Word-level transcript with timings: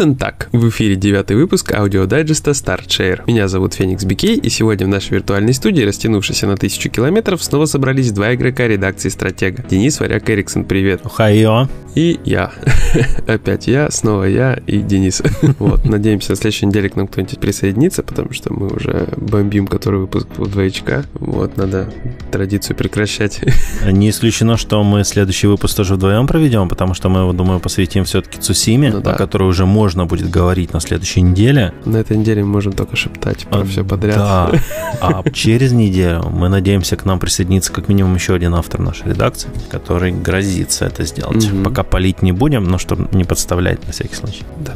Guten 0.00 0.16
Tag. 0.16 0.49
В 0.60 0.68
эфире 0.68 0.94
девятый 0.94 1.38
выпуск 1.38 1.72
аудиодайджеста 1.72 2.50
StartShare. 2.50 3.22
Меня 3.26 3.48
зовут 3.48 3.72
Феникс 3.72 4.04
Бикей, 4.04 4.36
и 4.36 4.50
сегодня 4.50 4.84
в 4.84 4.90
нашей 4.90 5.14
виртуальной 5.14 5.54
студии, 5.54 5.80
растянувшейся 5.80 6.46
на 6.46 6.58
тысячу 6.58 6.90
километров, 6.90 7.42
снова 7.42 7.64
собрались 7.64 8.12
два 8.12 8.34
игрока 8.34 8.68
редакции 8.68 9.08
Стратега. 9.08 9.64
Денис 9.70 9.98
Варяк 9.98 10.28
Эриксон, 10.28 10.64
привет. 10.64 11.00
Хайо. 11.10 11.66
И 11.94 12.20
я. 12.26 12.52
Опять 13.26 13.68
я, 13.68 13.90
снова 13.90 14.24
я 14.24 14.60
и 14.66 14.80
Денис. 14.80 15.22
вот, 15.58 15.86
надеемся, 15.86 16.32
на 16.32 16.36
следующей 16.36 16.66
неделе 16.66 16.90
к 16.90 16.96
нам 16.96 17.08
кто-нибудь 17.08 17.38
присоединится, 17.38 18.02
потому 18.02 18.34
что 18.34 18.52
мы 18.52 18.68
уже 18.68 19.08
бомбим 19.16 19.66
который 19.66 20.00
выпуск 20.00 20.28
в 20.36 20.46
двоечка. 20.46 21.06
Вот, 21.14 21.56
надо 21.56 21.90
традицию 22.30 22.76
прекращать. 22.76 23.40
Не 23.90 24.10
исключено, 24.10 24.58
что 24.58 24.84
мы 24.84 25.04
следующий 25.04 25.46
выпуск 25.46 25.74
тоже 25.74 25.94
вдвоем 25.94 26.26
проведем, 26.26 26.68
потому 26.68 26.92
что 26.92 27.08
мы 27.08 27.20
его, 27.20 27.32
думаю, 27.32 27.60
посвятим 27.60 28.04
все-таки 28.04 28.38
Цусиме, 28.38 28.92
ну, 28.92 29.00
да. 29.00 29.14
о 29.14 29.16
которой 29.16 29.48
уже 29.48 29.64
можно 29.64 30.04
будет 30.04 30.28
говорить 30.28 30.49
на 30.72 30.80
следующей 30.80 31.22
неделе. 31.22 31.72
На 31.84 31.98
этой 31.98 32.16
неделе 32.16 32.42
мы 32.42 32.50
можем 32.50 32.72
только 32.72 32.96
шептать 32.96 33.46
про 33.46 33.60
а, 33.60 33.64
все 33.64 33.84
подряд. 33.84 34.16
Да. 34.16 34.52
А 35.00 35.22
через 35.30 35.72
неделю 35.72 36.28
мы 36.30 36.48
надеемся 36.48 36.96
к 36.96 37.04
нам 37.04 37.18
присоединиться 37.18 37.72
как 37.72 37.88
минимум 37.88 38.14
еще 38.14 38.34
один 38.34 38.54
автор 38.54 38.80
нашей 38.80 39.08
редакции, 39.08 39.48
который 39.70 40.12
грозится 40.12 40.86
это 40.86 41.04
сделать. 41.04 41.50
Угу. 41.50 41.62
Пока 41.64 41.82
палить 41.82 42.22
не 42.22 42.32
будем, 42.32 42.64
но 42.64 42.78
чтобы 42.78 43.08
не 43.12 43.24
подставлять 43.24 43.86
на 43.86 43.92
всякий 43.92 44.14
случай. 44.14 44.42
Да, 44.58 44.74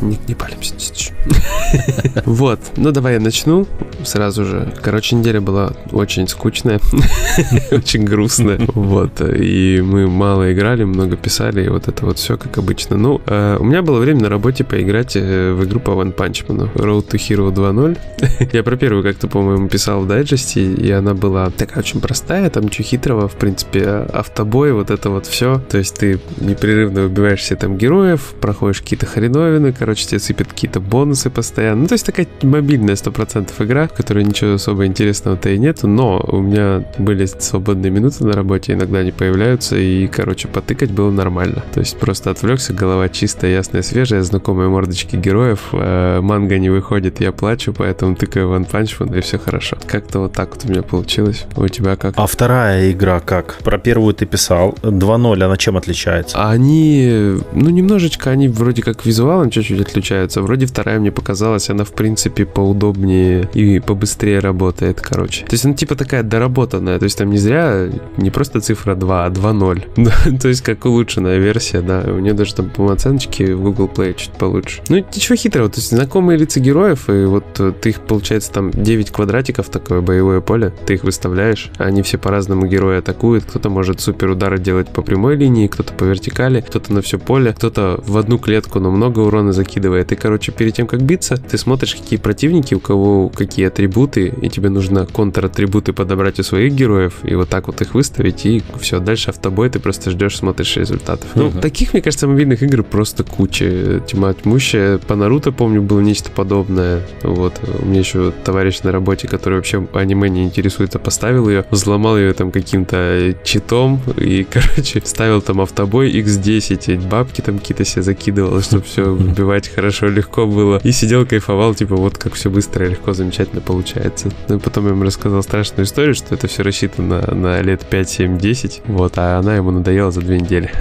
не, 0.00 0.18
не 0.28 0.34
палимся. 0.34 0.74
Вот, 2.24 2.60
ну 2.76 2.92
давай 2.92 3.14
я 3.14 3.20
начну 3.20 3.66
сразу 4.04 4.44
же. 4.44 4.72
Короче, 4.82 5.16
неделя 5.16 5.40
была 5.40 5.72
очень 5.92 6.28
скучная, 6.28 6.80
очень 7.70 8.04
грустная. 8.04 8.60
Вот, 8.74 9.20
и 9.20 9.80
мы 9.80 10.08
мало 10.08 10.52
играли, 10.52 10.84
много 10.84 11.16
писали, 11.16 11.64
и 11.64 11.68
вот 11.68 11.88
это 11.88 12.04
вот 12.04 12.18
все 12.18 12.36
как 12.36 12.58
обычно. 12.58 12.96
Ну, 12.96 13.20
э, 13.26 13.56
у 13.58 13.64
меня 13.64 13.82
было 13.82 13.98
время 13.98 14.22
на 14.22 14.28
работе 14.28 14.64
поиграть 14.68 15.16
э, 15.16 15.52
в 15.52 15.64
игру 15.64 15.80
по 15.80 15.90
One 15.90 16.14
Punch 16.14 16.46
Man, 16.46 16.72
Road 16.74 17.08
to 17.08 17.16
Hero 17.16 17.52
2.0. 17.52 18.50
я 18.52 18.62
про 18.62 18.76
первую 18.76 19.02
как-то, 19.02 19.28
по-моему, 19.28 19.68
писал 19.68 20.00
в 20.00 20.08
дайджесте, 20.08 20.72
и 20.72 20.90
она 20.90 21.14
была 21.14 21.50
такая 21.50 21.80
очень 21.80 22.00
простая, 22.00 22.50
там 22.50 22.64
ничего 22.64 22.84
хитрого, 22.84 23.28
в 23.28 23.34
принципе, 23.34 23.86
автобой, 23.86 24.72
вот 24.72 24.90
это 24.90 25.10
вот 25.10 25.26
все. 25.26 25.60
То 25.68 25.78
есть 25.78 25.96
ты 25.96 26.20
непрерывно 26.40 27.04
убиваешь 27.04 27.40
все 27.40 27.56
там 27.56 27.76
героев, 27.76 28.34
проходишь 28.40 28.80
какие-то 28.80 29.06
хреновины, 29.06 29.72
короче, 29.72 30.06
тебе 30.06 30.20
сыпят 30.20 30.48
какие-то 30.48 30.80
бонусы 30.80 31.30
постоянно. 31.30 31.82
Ну, 31.82 31.86
то 31.86 31.94
есть 31.94 32.06
такая 32.06 32.26
мобильная 32.42 32.94
100% 32.94 33.50
игра, 33.64 33.88
в 33.88 33.92
которой 33.92 34.24
ничего 34.24 34.54
особо 34.54 34.86
интересного-то 34.86 35.50
и 35.50 35.58
нет, 35.58 35.82
но 35.82 36.18
у 36.26 36.40
меня 36.40 36.84
были 36.98 37.26
свободные 37.26 37.90
минуты 37.90 38.24
на 38.24 38.32
работе, 38.32 38.72
иногда 38.72 38.98
они 38.98 39.12
появляются, 39.12 39.76
и, 39.76 40.06
короче, 40.06 40.48
потыкать 40.48 40.90
было 40.90 41.10
нормально. 41.10 41.62
То 41.74 41.80
есть 41.80 41.98
просто 41.98 42.30
отвлекся, 42.30 42.72
голова 42.72 43.08
чистая, 43.08 43.52
ясная, 43.52 43.82
свежая, 43.82 44.22
знакомые 44.56 44.68
мордочки 44.68 45.16
героев, 45.16 45.68
э, 45.72 46.20
манга 46.22 46.58
не 46.58 46.70
выходит, 46.70 47.20
я 47.20 47.32
плачу, 47.32 47.74
поэтому 47.76 48.16
тыкаю 48.16 48.48
One 48.48 48.66
Punch 48.70 48.98
Man, 48.98 49.18
и 49.18 49.20
все 49.20 49.38
хорошо. 49.38 49.76
Как-то 49.86 50.20
вот 50.20 50.32
так 50.32 50.54
вот 50.54 50.64
у 50.64 50.68
меня 50.68 50.82
получилось. 50.82 51.44
У 51.56 51.68
тебя 51.68 51.96
как? 51.96 52.14
А 52.16 52.26
вторая 52.26 52.90
игра 52.90 53.20
как? 53.20 53.58
Про 53.64 53.78
первую 53.78 54.14
ты 54.14 54.26
писал. 54.26 54.74
2.0, 54.82 55.44
она 55.44 55.56
чем 55.56 55.76
отличается? 55.76 56.38
Они, 56.50 57.36
ну, 57.52 57.70
немножечко, 57.70 58.30
они 58.30 58.48
вроде 58.48 58.82
как 58.82 59.04
визуалом 59.06 59.50
чуть-чуть 59.50 59.80
отличаются. 59.80 60.40
Вроде 60.40 60.66
вторая 60.66 60.98
мне 60.98 61.10
показалась, 61.10 61.70
она, 61.70 61.84
в 61.84 61.92
принципе, 61.92 62.46
поудобнее 62.46 63.48
и 63.54 63.80
побыстрее 63.80 64.38
работает, 64.38 65.00
короче. 65.00 65.44
То 65.44 65.54
есть 65.54 65.64
она 65.66 65.74
типа 65.74 65.96
такая 65.96 66.22
доработанная, 66.22 66.98
то 66.98 67.04
есть 67.04 67.18
там 67.18 67.30
не 67.30 67.38
зря 67.38 67.88
не 68.16 68.30
просто 68.30 68.60
цифра 68.60 68.94
2, 68.94 69.26
а 69.26 69.30
2.0. 69.30 70.38
то 70.40 70.48
есть 70.48 70.62
как 70.62 70.86
улучшенная 70.86 71.38
версия, 71.38 71.82
да. 71.82 72.02
У 72.06 72.18
нее 72.18 72.32
даже 72.32 72.54
там, 72.54 72.70
по 72.70 72.90
оценочки 72.90 73.52
в 73.52 73.66
Google 73.66 73.90
Play 73.94 74.14
чуть 74.14 74.32
получше. 74.46 74.82
Ну, 74.88 74.96
ничего 74.96 75.36
хитрого, 75.36 75.68
то 75.68 75.78
есть 75.78 75.90
знакомые 75.90 76.38
лица 76.38 76.60
героев, 76.60 77.08
и 77.08 77.24
вот 77.24 77.44
э, 77.58 77.72
ты 77.80 77.90
их, 77.90 78.00
получается, 78.00 78.52
там 78.52 78.70
9 78.70 79.10
квадратиков, 79.10 79.68
такое 79.68 80.00
боевое 80.00 80.40
поле, 80.40 80.72
ты 80.86 80.94
их 80.94 81.04
выставляешь, 81.04 81.70
они 81.78 82.02
все 82.02 82.18
по-разному 82.18 82.66
герои 82.66 82.98
атакуют, 82.98 83.44
кто-то 83.44 83.70
может 83.70 84.00
супер 84.00 84.30
удары 84.30 84.58
делать 84.58 84.88
по 84.88 85.02
прямой 85.02 85.36
линии, 85.36 85.66
кто-то 85.66 85.92
по 85.92 86.04
вертикали, 86.04 86.60
кто-то 86.60 86.92
на 86.92 87.02
все 87.02 87.18
поле, 87.18 87.52
кто-то 87.52 88.00
в 88.06 88.16
одну 88.16 88.38
клетку, 88.38 88.78
но 88.78 88.90
много 88.90 89.20
урона 89.20 89.52
закидывает. 89.52 90.12
И, 90.12 90.16
короче, 90.16 90.52
перед 90.52 90.74
тем, 90.74 90.86
как 90.86 91.02
биться, 91.02 91.36
ты 91.36 91.58
смотришь, 91.58 91.94
какие 91.94 92.18
противники, 92.18 92.74
у 92.74 92.80
кого 92.80 93.28
какие 93.28 93.66
атрибуты, 93.66 94.32
и 94.40 94.48
тебе 94.48 94.68
нужно 94.68 95.06
контр-атрибуты 95.06 95.92
подобрать 95.92 96.38
у 96.38 96.42
своих 96.42 96.72
героев, 96.72 97.14
и 97.24 97.34
вот 97.34 97.48
так 97.48 97.66
вот 97.66 97.80
их 97.80 97.94
выставить, 97.94 98.46
и 98.46 98.62
все, 98.80 99.00
дальше 99.00 99.30
автобой, 99.30 99.70
ты 99.70 99.80
просто 99.80 100.10
ждешь, 100.10 100.36
смотришь 100.36 100.76
результатов. 100.76 101.30
Ну, 101.34 101.48
uh-huh. 101.48 101.60
таких, 101.60 101.92
мне 101.92 102.02
кажется, 102.02 102.28
мобильных 102.28 102.62
игр 102.62 102.82
просто 102.82 103.24
куча. 103.24 104.00
Тьма 104.06 104.25
тьмущая. 104.34 104.98
По 104.98 105.16
Наруто, 105.16 105.52
помню, 105.52 105.82
было 105.82 106.00
нечто 106.00 106.30
подобное. 106.30 107.02
Вот. 107.22 107.60
У 107.80 107.86
меня 107.86 108.00
еще 108.00 108.32
товарищ 108.44 108.80
на 108.82 108.92
работе, 108.92 109.28
который 109.28 109.54
вообще 109.54 109.86
аниме 109.92 110.28
не 110.28 110.44
интересуется, 110.44 110.98
поставил 110.98 111.48
ее, 111.48 111.64
взломал 111.70 112.16
ее 112.18 112.32
там 112.32 112.50
каким-то 112.50 113.34
читом, 113.44 114.00
и, 114.16 114.44
короче, 114.50 115.02
ставил 115.04 115.40
там 115.40 115.60
автобой 115.60 116.10
X10, 116.12 117.08
бабки 117.08 117.40
там 117.40 117.58
какие-то 117.58 117.84
себе 117.84 118.02
закидывал, 118.02 118.60
чтобы 118.62 118.84
все 118.84 119.04
выбивать 119.04 119.68
хорошо, 119.74 120.06
легко 120.06 120.46
было. 120.46 120.80
И 120.82 120.92
сидел, 120.92 121.26
кайфовал, 121.26 121.74
типа, 121.74 121.96
вот 121.96 122.18
как 122.18 122.34
все 122.34 122.50
быстро, 122.50 122.84
легко, 122.84 123.12
замечательно 123.12 123.60
получается. 123.60 124.30
Ну 124.48 124.56
и 124.56 124.58
потом 124.58 124.84
я 124.84 124.90
ему 124.90 125.04
рассказал 125.04 125.42
страшную 125.42 125.86
историю, 125.86 126.14
что 126.14 126.34
это 126.34 126.46
все 126.46 126.62
рассчитано 126.62 127.22
на, 127.26 127.34
на 127.34 127.62
лет 127.62 127.84
5, 127.86 128.08
7, 128.08 128.38
10, 128.38 128.82
вот, 128.86 129.14
а 129.16 129.38
она 129.38 129.56
ему 129.56 129.70
надоела 129.70 130.10
за 130.10 130.20
две 130.20 130.40
недели. 130.40 130.70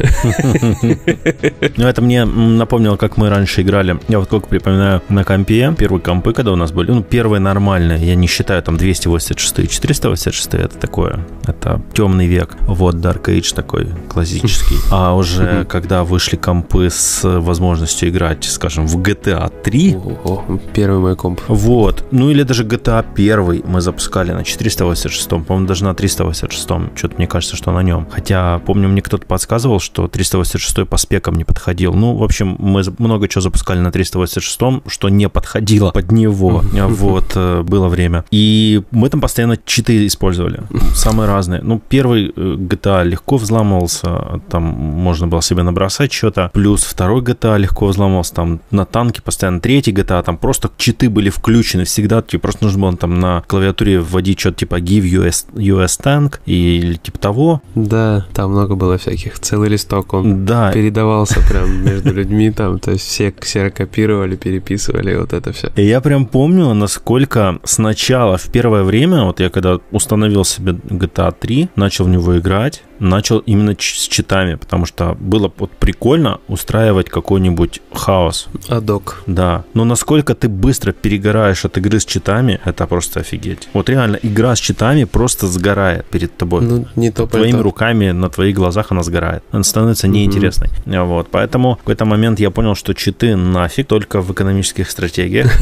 Ну, 1.78 1.88
это 1.88 2.01
мне 2.01 2.25
напомнило, 2.25 2.95
как 2.95 3.17
мы 3.17 3.29
раньше 3.35 3.62
играли. 3.62 4.00
Я 4.07 4.19
вот 4.19 4.29
только 4.29 4.47
припоминаю 4.47 5.01
на 5.09 5.23
компе, 5.23 5.73
первые 5.78 6.01
компы, 6.01 6.34
когда 6.34 6.51
у 6.51 6.56
нас 6.56 6.72
были, 6.72 6.91
ну, 6.91 7.03
первые 7.03 7.40
нормальные, 7.40 8.06
я 8.06 8.16
не 8.16 8.28
считаю 8.28 8.63
там 8.63 8.78
286 8.78 9.59
и 9.59 9.68
486, 9.68 10.53
это 10.53 10.78
такое, 10.78 11.25
это 11.46 11.81
темный 11.94 12.28
век. 12.28 12.56
Вот 12.62 12.96
Dark 12.96 13.23
Age 13.25 13.53
такой 13.53 13.88
классический. 14.09 14.75
А 14.91 15.16
уже 15.16 15.66
когда 15.66 16.03
вышли 16.03 16.38
компы 16.38 16.90
с 16.90 17.22
возможностью 17.23 18.09
играть, 18.09 18.44
скажем, 18.46 18.88
в 18.88 18.97
GTA 18.97 19.52
3. 19.63 19.96
Ого, 19.96 20.59
первый 20.73 21.00
мой 21.00 21.16
комп. 21.16 21.41
Вот. 21.47 22.06
Ну 22.12 22.29
или 22.29 22.44
даже 22.44 22.63
GTA 22.63 23.06
1 23.13 23.63
мы 23.66 23.81
запускали 23.81 24.31
на 24.31 24.44
486, 24.44 25.29
по-моему, 25.46 25.67
даже 25.67 25.84
на 25.84 25.94
386. 25.94 26.63
Что-то 26.96 27.16
мне 27.17 27.28
кажется, 27.28 27.56
что 27.56 27.72
на 27.72 27.84
нем. 27.84 28.07
Хотя, 28.12 28.59
помню, 28.66 28.88
мне 28.88 29.02
кто-то 29.02 29.25
подсказывал, 29.25 29.79
что 29.79 30.07
386 30.07 30.88
по 30.88 30.97
спекам 30.97 31.35
не 31.35 31.44
подходил. 31.44 31.94
Ну, 31.94 32.16
в 32.16 32.23
общем, 32.23 32.56
мы 32.59 32.81
много 32.97 33.25
чего 33.28 33.41
запускали 33.41 33.80
на 33.80 33.91
386, 33.91 34.84
что 34.88 35.09
не 35.09 35.30
подходило 35.30 35.91
под 35.91 36.12
него. 36.12 36.63
Вот, 36.74 37.31
э, 37.36 37.62
было 37.63 37.88
время. 37.88 38.25
И 38.31 38.81
мы 38.91 39.09
там 39.09 39.22
постоянно 39.22 39.58
читы 39.66 40.06
использовали. 40.06 40.62
Самые 40.94 41.28
разные. 41.28 41.62
Ну, 41.62 41.81
первый 41.90 42.31
э, 42.35 42.56
GTA 42.58 43.03
легко 43.03 43.38
взламывался, 43.38 44.41
там 44.50 44.64
можно 44.64 45.28
было 45.28 45.41
себе 45.41 45.64
набросать 45.64 46.12
что-то. 46.12 46.50
Плюс 46.53 46.84
второй 46.84 47.22
GTA 47.22 47.58
легко 47.58 47.88
взломался, 47.88 48.34
там 48.34 48.59
на 48.72 48.85
танке 48.85 49.22
постоянно. 49.22 49.59
Третий 49.59 49.91
GTA, 49.91 50.23
там 50.23 50.38
просто 50.38 50.70
читы 50.78 51.09
были 51.09 51.29
включены 51.29 51.85
всегда. 51.85 52.22
Тебе 52.22 52.40
просто 52.40 52.64
нужно 52.66 52.82
было 52.82 52.97
там 52.97 53.20
на 53.20 53.41
клавиатуре 53.47 53.99
вводить 53.99 54.40
что-то 54.40 54.59
типа 54.59 54.79
give 54.79 55.03
US, 55.03 55.46
US 55.53 55.99
tank 56.02 56.40
или 56.46 56.96
типа 56.96 57.20
того. 57.20 57.61
Да, 57.76 58.26
там 58.34 58.52
много 58.52 58.76
было 58.76 58.97
всяких. 58.97 59.40
Целый 59.40 59.70
листок 59.70 60.14
он 60.14 60.46
да. 60.46 60.72
передавался 60.72 61.40
прям 61.47 61.84
между 61.84 62.14
людьми 62.14 62.52
там. 62.52 62.79
То 62.79 62.91
есть 62.91 63.08
все 63.16 63.32
ксерокопировали, 63.32 64.35
переписывали, 64.35 65.16
вот 65.16 65.32
это 65.32 65.53
все. 65.53 65.72
И 65.78 65.84
я 65.84 66.02
прям 66.02 66.26
помню, 66.26 66.73
насколько 66.73 67.59
сначала, 67.64 68.35
в 68.38 68.52
первое 68.52 68.84
время, 68.84 69.23
вот 69.23 69.40
я 69.40 69.50
когда 69.50 69.79
установил 69.91 70.44
себе 70.44 70.73
GTA 70.73 71.34
3, 71.40 71.70
начал 71.78 72.06
в 72.06 72.09
него 72.09 72.38
играть, 72.38 72.84
начал 73.00 73.40
именно 73.40 73.76
с 73.78 74.08
читами, 74.08 74.56
потому 74.56 74.86
что 74.86 75.16
было 75.20 75.52
вот 75.58 75.72
прикольно 75.72 76.40
устраивать 76.47 77.09
какой-нибудь 77.09 77.82
хаос. 77.94 78.47
Адок. 78.70 79.24
Да. 79.28 79.64
Но 79.74 79.86
насколько 79.86 80.36
ты 80.36 80.50
быстро 80.50 80.92
перегораешь 80.92 81.66
от 81.66 81.78
игры 81.78 82.00
с 82.00 82.06
читами, 82.06 82.59
это 82.66 82.88
просто 82.88 83.20
офигеть. 83.20 83.70
Вот 83.74 83.90
реально, 83.90 84.18
игра 84.22 84.56
с 84.56 84.59
читами 84.59 85.03
просто 85.03 85.47
сгорает 85.47 86.06
перед 86.06 86.36
тобой. 86.38 86.62
Ну, 86.62 86.88
не 86.96 87.12
то 87.12 87.26
Твоими 87.28 87.59
руками 87.59 88.12
на 88.12 88.30
твоих 88.30 88.56
глазах 88.56 88.92
она 88.92 89.03
сгорает. 89.03 89.44
Она 89.52 89.64
становится 89.64 90.08
неинтересной. 90.08 90.70
Mm-hmm. 90.86 91.06
Вот. 91.06 91.28
Поэтому 91.32 91.76
в 91.76 91.78
какой-то 91.80 92.06
момент 92.06 92.40
я 92.40 92.52
понял, 92.52 92.76
что 92.76 92.94
читы 92.94 93.36
нафиг 93.36 93.88
только 93.88 94.22
в 94.22 94.32
экономических 94.32 94.90
стратегиях. 94.90 95.52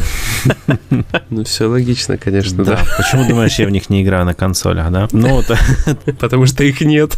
Ну, 1.30 1.44
все 1.44 1.66
логично, 1.66 2.18
конечно, 2.18 2.64
да. 2.64 2.80
Почему 2.98 3.28
думаешь, 3.28 3.58
я 3.58 3.66
в 3.66 3.72
них 3.72 3.90
не 3.90 4.04
играю 4.04 4.26
на 4.26 4.34
консолях, 4.34 4.92
да? 4.92 5.08
Ну, 5.12 5.42
потому 6.20 6.46
что 6.46 6.64
их 6.64 6.82
нет. 6.82 7.18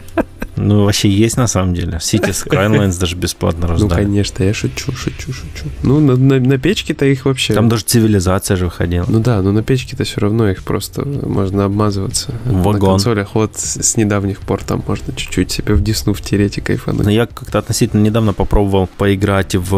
Ну, 0.67 0.85
вообще 0.85 1.09
есть 1.09 1.37
на 1.37 1.47
самом 1.47 1.73
деле. 1.73 1.97
City 1.99 2.29
Skylines 2.31 2.99
даже 2.99 3.15
бесплатно 3.15 3.67
Ну, 3.67 3.73
раздали. 3.73 4.03
конечно, 4.03 4.43
я 4.43 4.53
шучу, 4.53 4.91
шучу, 4.93 5.33
шучу. 5.33 5.65
Ну, 5.83 5.99
на, 5.99 6.15
на- 6.15 6.39
на 6.39 6.57
печке-то 6.57 7.05
их 7.05 7.25
вообще... 7.25 7.53
Там 7.53 7.69
даже 7.69 7.83
цивилизация 7.83 8.57
же 8.57 8.65
выходила. 8.65 9.05
Ну 9.07 9.19
да, 9.19 9.41
но 9.41 9.51
на 9.51 9.63
печке-то 9.63 10.03
все 10.03 10.19
равно 10.21 10.49
их 10.49 10.63
просто 10.63 11.05
можно 11.05 11.65
обмазываться. 11.65 12.33
На 12.45 12.61
Вагон. 12.61 12.91
консолях 12.91 13.35
вот 13.35 13.57
с, 13.57 13.97
недавних 13.97 14.39
пор 14.41 14.63
там 14.63 14.83
можно 14.87 15.13
чуть-чуть 15.15 15.51
себе 15.51 15.73
в 15.73 15.81
десну 15.83 16.13
втереть 16.13 16.57
и 16.57 16.61
кайфануть. 16.61 17.05
Но 17.05 17.11
я 17.11 17.25
как-то 17.25 17.59
относительно 17.59 18.01
недавно 18.01 18.33
попробовал 18.33 18.87
поиграть 18.97 19.55
в 19.55 19.73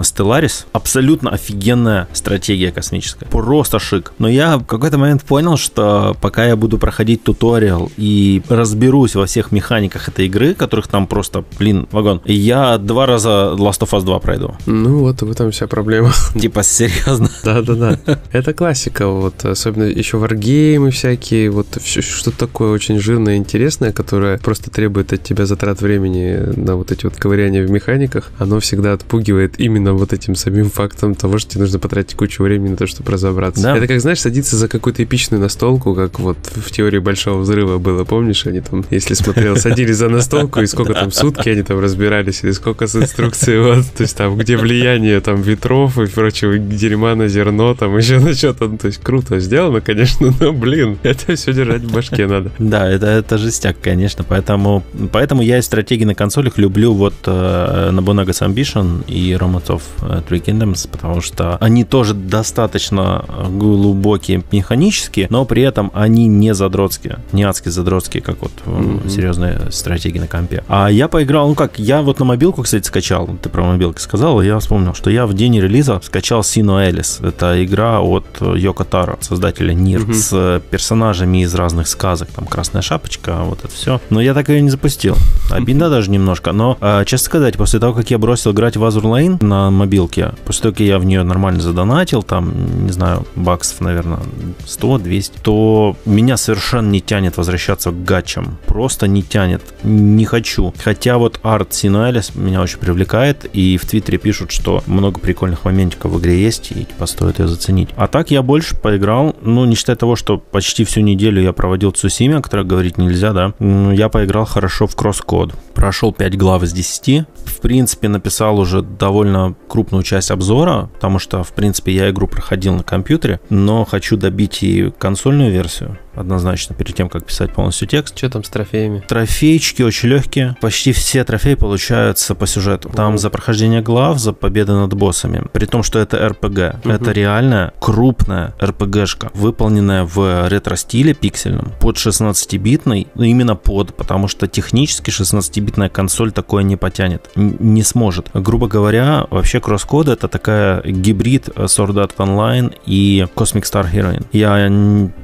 Stellaris. 0.00 0.64
Абсолютно 0.72 1.30
офигенная 1.30 2.08
стратегия 2.12 2.72
космическая. 2.72 3.26
Просто 3.26 3.78
шик. 3.78 4.12
Но 4.18 4.28
я 4.28 4.58
в 4.58 4.64
какой-то 4.64 4.98
момент 4.98 5.22
понял, 5.22 5.56
что 5.56 6.16
пока 6.20 6.46
я 6.46 6.56
буду 6.56 6.78
проходить 6.78 7.22
туториал 7.24 7.90
и 7.96 8.42
разберусь 8.48 9.14
во 9.14 9.26
всех 9.26 9.52
механиках 9.52 9.91
этой 10.08 10.26
игры, 10.26 10.54
которых 10.54 10.88
там 10.88 11.06
просто, 11.06 11.44
блин, 11.58 11.88
вагон, 11.90 12.20
я 12.24 12.78
два 12.78 13.06
раза 13.06 13.54
Last 13.56 13.80
of 13.80 13.90
Us 13.90 14.04
2 14.04 14.18
пройду. 14.20 14.54
Ну 14.66 14.98
вот 14.98 15.22
в 15.22 15.30
этом 15.30 15.50
вся 15.50 15.66
проблема. 15.66 16.12
Типа, 16.40 16.62
серьезно. 16.62 17.30
Да-да-да. 17.44 17.98
Это 18.32 18.54
классика, 18.54 19.08
вот, 19.08 19.44
особенно 19.44 19.84
еще 19.84 20.16
варгеймы 20.16 20.90
всякие, 20.90 21.50
вот 21.50 21.66
что-то 21.82 22.38
такое 22.38 22.72
очень 22.72 22.98
жирное 23.00 23.34
и 23.34 23.38
интересное, 23.38 23.92
которое 23.92 24.38
просто 24.38 24.70
требует 24.70 25.12
от 25.12 25.22
тебя 25.22 25.46
затрат 25.46 25.80
времени 25.80 26.38
на 26.56 26.76
вот 26.76 26.92
эти 26.92 27.04
вот 27.04 27.16
ковыряния 27.16 27.64
в 27.66 27.70
механиках, 27.70 28.32
оно 28.38 28.60
всегда 28.60 28.92
отпугивает 28.92 29.58
именно 29.58 29.92
вот 29.94 30.12
этим 30.12 30.34
самим 30.34 30.70
фактом 30.70 31.14
того, 31.14 31.38
что 31.38 31.52
тебе 31.52 31.62
нужно 31.62 31.78
потратить 31.78 32.16
кучу 32.16 32.42
времени 32.42 32.70
на 32.70 32.76
то, 32.76 32.86
чтобы 32.86 33.12
разобраться. 33.12 33.62
Да. 33.62 33.76
Это 33.76 33.86
как, 33.86 34.00
знаешь, 34.00 34.20
садиться 34.20 34.56
за 34.56 34.68
какую-то 34.68 35.04
эпичную 35.04 35.40
настолку, 35.40 35.94
как 35.94 36.18
вот 36.20 36.38
в 36.54 36.70
теории 36.70 36.98
Большого 36.98 37.40
Взрыва 37.40 37.78
было, 37.78 38.04
помнишь, 38.04 38.46
они 38.46 38.60
там, 38.60 38.84
если 38.90 39.14
смотрел, 39.14 39.56
садились 39.82 39.96
за 39.96 40.08
настолку, 40.08 40.60
и 40.60 40.66
сколько 40.66 40.94
там 40.94 41.10
сутки 41.10 41.48
они 41.48 41.62
там 41.62 41.80
разбирались, 41.80 42.44
или 42.44 42.52
сколько 42.52 42.86
с 42.86 42.94
инструкцией, 42.96 43.60
вот, 43.60 43.86
то 43.96 44.02
есть 44.02 44.16
там, 44.16 44.36
где 44.36 44.56
влияние 44.56 45.20
там 45.20 45.42
ветров 45.42 45.98
и 45.98 46.06
прочего 46.06 46.58
дерьма 46.58 47.14
на 47.14 47.28
зерно, 47.28 47.74
там 47.74 47.96
еще 47.98 48.18
на 48.20 48.34
что-то, 48.34 48.68
ну, 48.68 48.78
то 48.78 48.86
есть 48.86 49.00
круто 49.02 49.40
сделано, 49.40 49.80
конечно, 49.80 50.32
но, 50.40 50.52
блин, 50.52 50.98
это 51.02 51.34
все 51.34 51.52
держать 51.52 51.82
в 51.82 51.92
башке 51.92 52.26
надо. 52.26 52.50
Да, 52.58 52.88
это, 52.88 53.06
это 53.06 53.38
жестяк, 53.38 53.76
конечно, 53.82 54.24
поэтому, 54.24 54.82
поэтому 55.12 55.42
я 55.42 55.58
и 55.58 55.62
стратегии 55.62 56.04
на 56.04 56.14
консолях 56.14 56.58
люблю 56.58 56.92
вот 56.92 57.14
э, 57.26 57.90
Nobunaga's 57.92 58.42
Ambition 58.46 59.04
и 59.08 59.32
Romance 59.32 59.66
of 59.66 59.82
э, 60.02 60.22
Three 60.28 60.42
Kingdoms, 60.44 60.88
потому 60.90 61.20
что 61.20 61.56
они 61.60 61.84
тоже 61.84 62.14
достаточно 62.14 63.24
глубокие 63.50 64.42
механически, 64.52 65.26
но 65.30 65.44
при 65.44 65.62
этом 65.62 65.90
они 65.94 66.28
не 66.28 66.54
задротские, 66.54 67.18
не 67.32 67.42
адски 67.42 67.68
задротские, 67.68 68.22
как 68.22 68.40
вот 68.42 68.52
э, 68.66 68.70
Мгм. 68.70 69.08
серьезные 69.08 69.70
стратегии 69.74 70.18
на 70.18 70.26
компе. 70.28 70.62
А 70.68 70.88
я 70.88 71.08
поиграл, 71.08 71.48
ну 71.48 71.54
как, 71.54 71.78
я 71.78 72.02
вот 72.02 72.18
на 72.18 72.24
мобилку, 72.24 72.62
кстати, 72.62 72.86
скачал, 72.86 73.28
ты 73.42 73.48
про 73.48 73.62
мобилку 73.64 73.98
сказал, 74.00 74.40
и 74.40 74.46
я 74.46 74.58
вспомнил, 74.58 74.94
что 74.94 75.10
я 75.10 75.26
в 75.26 75.34
день 75.34 75.58
релиза 75.60 76.00
скачал 76.02 76.40
Sino 76.40 76.88
Alice. 76.90 77.26
Это 77.26 77.62
игра 77.64 78.00
от 78.00 78.24
э, 78.40 78.54
Йоко 78.56 78.84
Таро, 78.84 79.18
создателя 79.20 79.72
Нир, 79.74 80.00
Мгм. 80.00 80.14
с 80.14 80.30
э, 80.32 80.60
персонажами 80.70 81.42
из 81.42 81.54
разных 81.54 81.88
сказок, 81.88 82.28
там 82.34 82.46
Красная 82.46 82.82
Шапочка, 82.82 83.40
вот 83.44 83.58
это 83.64 83.68
все. 83.74 84.00
Но 84.10 84.20
я 84.20 84.34
так 84.34 84.48
ее 84.48 84.60
не 84.60 84.70
запустил. 84.70 85.16
Обидно 85.50 85.90
даже 85.90 86.10
немножко, 86.10 86.52
но, 86.52 86.76
э, 86.80 87.04
честно 87.06 87.24
сказать, 87.26 87.56
после 87.56 87.78
того, 87.80 87.92
как 87.94 88.10
я 88.10 88.18
бросил 88.18 88.52
играть 88.52 88.76
в 88.76 88.84
Azur 88.84 89.02
Lane 89.02 89.42
на 89.44 89.70
мобилке, 89.70 90.32
после 90.44 90.62
того, 90.62 90.72
как 90.72 90.80
я 90.80 90.98
в 90.98 91.04
нее 91.04 91.22
нормально 91.22 91.60
задонатил, 91.60 92.22
там, 92.22 92.84
не 92.86 92.92
знаю, 92.92 93.26
баксов, 93.36 93.80
наверное, 93.80 94.20
100-200, 94.66 95.32
то 95.42 95.96
меня 96.06 96.36
совершенно 96.36 96.88
не 96.90 97.00
тянет 97.00 97.36
возвращаться 97.36 97.90
к 97.90 98.04
гачам. 98.04 98.58
Просто 98.66 99.06
не 99.06 99.22
тянет. 99.22 99.51
Не 99.82 100.24
хочу. 100.24 100.72
Хотя 100.82 101.18
вот 101.18 101.40
арт 101.42 101.74
Синуэлис 101.74 102.34
меня 102.34 102.60
очень 102.60 102.78
привлекает, 102.78 103.44
и 103.52 103.76
в 103.76 103.86
Твиттере 103.86 104.18
пишут, 104.18 104.50
что 104.52 104.82
много 104.86 105.20
прикольных 105.20 105.64
моментиков 105.64 106.12
в 106.12 106.20
игре 106.20 106.42
есть, 106.42 106.70
и 106.70 106.84
типа 106.84 107.06
стоит 107.06 107.38
ее 107.38 107.48
заценить. 107.48 107.90
А 107.96 108.06
так 108.06 108.30
я 108.30 108.42
больше 108.42 108.76
поиграл, 108.76 109.34
ну, 109.42 109.64
не 109.64 109.74
считая 109.74 109.96
того, 109.96 110.16
что 110.16 110.38
почти 110.38 110.84
всю 110.84 111.00
неделю 111.00 111.42
я 111.42 111.52
проводил 111.52 111.92
в 111.92 111.96
Цусиме, 111.96 112.36
о 112.36 112.42
которой 112.42 112.64
говорить 112.64 112.98
нельзя, 112.98 113.32
да, 113.32 113.54
я 113.60 114.08
поиграл 114.08 114.44
хорошо 114.44 114.86
в 114.86 114.96
кросс-код. 114.96 115.54
Прошел 115.74 116.12
5 116.12 116.36
глав 116.36 116.62
из 116.62 116.72
10. 116.72 117.24
В 117.44 117.60
принципе, 117.60 118.08
написал 118.08 118.58
уже 118.58 118.82
довольно 118.82 119.54
крупную 119.68 120.02
часть 120.02 120.30
обзора, 120.30 120.90
потому 120.94 121.18
что, 121.18 121.42
в 121.42 121.52
принципе, 121.52 121.92
я 121.92 122.10
игру 122.10 122.26
проходил 122.26 122.74
на 122.74 122.82
компьютере, 122.82 123.40
но 123.50 123.84
хочу 123.84 124.16
добить 124.16 124.62
и 124.62 124.92
консольную 124.98 125.50
версию 125.50 125.98
однозначно 126.14 126.74
перед 126.74 126.94
тем, 126.94 127.08
как 127.08 127.26
писать 127.26 127.52
полностью 127.52 127.88
текст. 127.88 128.16
Что 128.16 128.30
там 128.30 128.44
с 128.44 128.48
трофеями? 128.48 129.02
Трофейчики 129.06 129.82
очень 129.82 130.08
легкие. 130.08 130.56
Почти 130.60 130.92
все 130.92 131.24
трофеи 131.24 131.54
получаются 131.54 132.34
по 132.34 132.46
сюжету. 132.46 132.90
Там 132.90 133.18
за 133.18 133.30
прохождение 133.30 133.80
глав, 133.80 134.18
за 134.18 134.32
победы 134.32 134.72
над 134.72 134.94
боссами. 134.94 135.44
При 135.52 135.66
том, 135.66 135.82
что 135.82 135.98
это 135.98 136.28
РПГ. 136.28 136.84
Мгм. 136.84 136.94
Это 136.94 137.12
реальная 137.12 137.72
крупная 137.80 138.54
РПГшка, 138.62 139.30
выполненная 139.34 140.04
в 140.04 140.48
ретро-стиле 140.48 141.14
пиксельном, 141.14 141.72
под 141.80 141.96
16-битный, 141.96 143.08
ну 143.14 143.22
именно 143.22 143.56
под, 143.56 143.94
потому 143.94 144.28
что 144.28 144.46
технически 144.46 145.10
16-битная 145.10 145.88
консоль 145.88 146.32
такое 146.32 146.62
не 146.62 146.76
потянет, 146.76 147.30
не 147.36 147.82
сможет. 147.82 148.28
Грубо 148.34 148.68
говоря, 148.68 149.26
вообще 149.30 149.60
кросс-код 149.60 150.08
это 150.08 150.28
такая 150.28 150.82
гибрид 150.82 151.48
Sword 151.48 151.94
Art 151.94 152.16
Online 152.16 152.74
и 152.86 153.26
Cosmic 153.34 153.62
Star 153.62 153.90
Heroine. 153.90 154.26
Я 154.32 154.70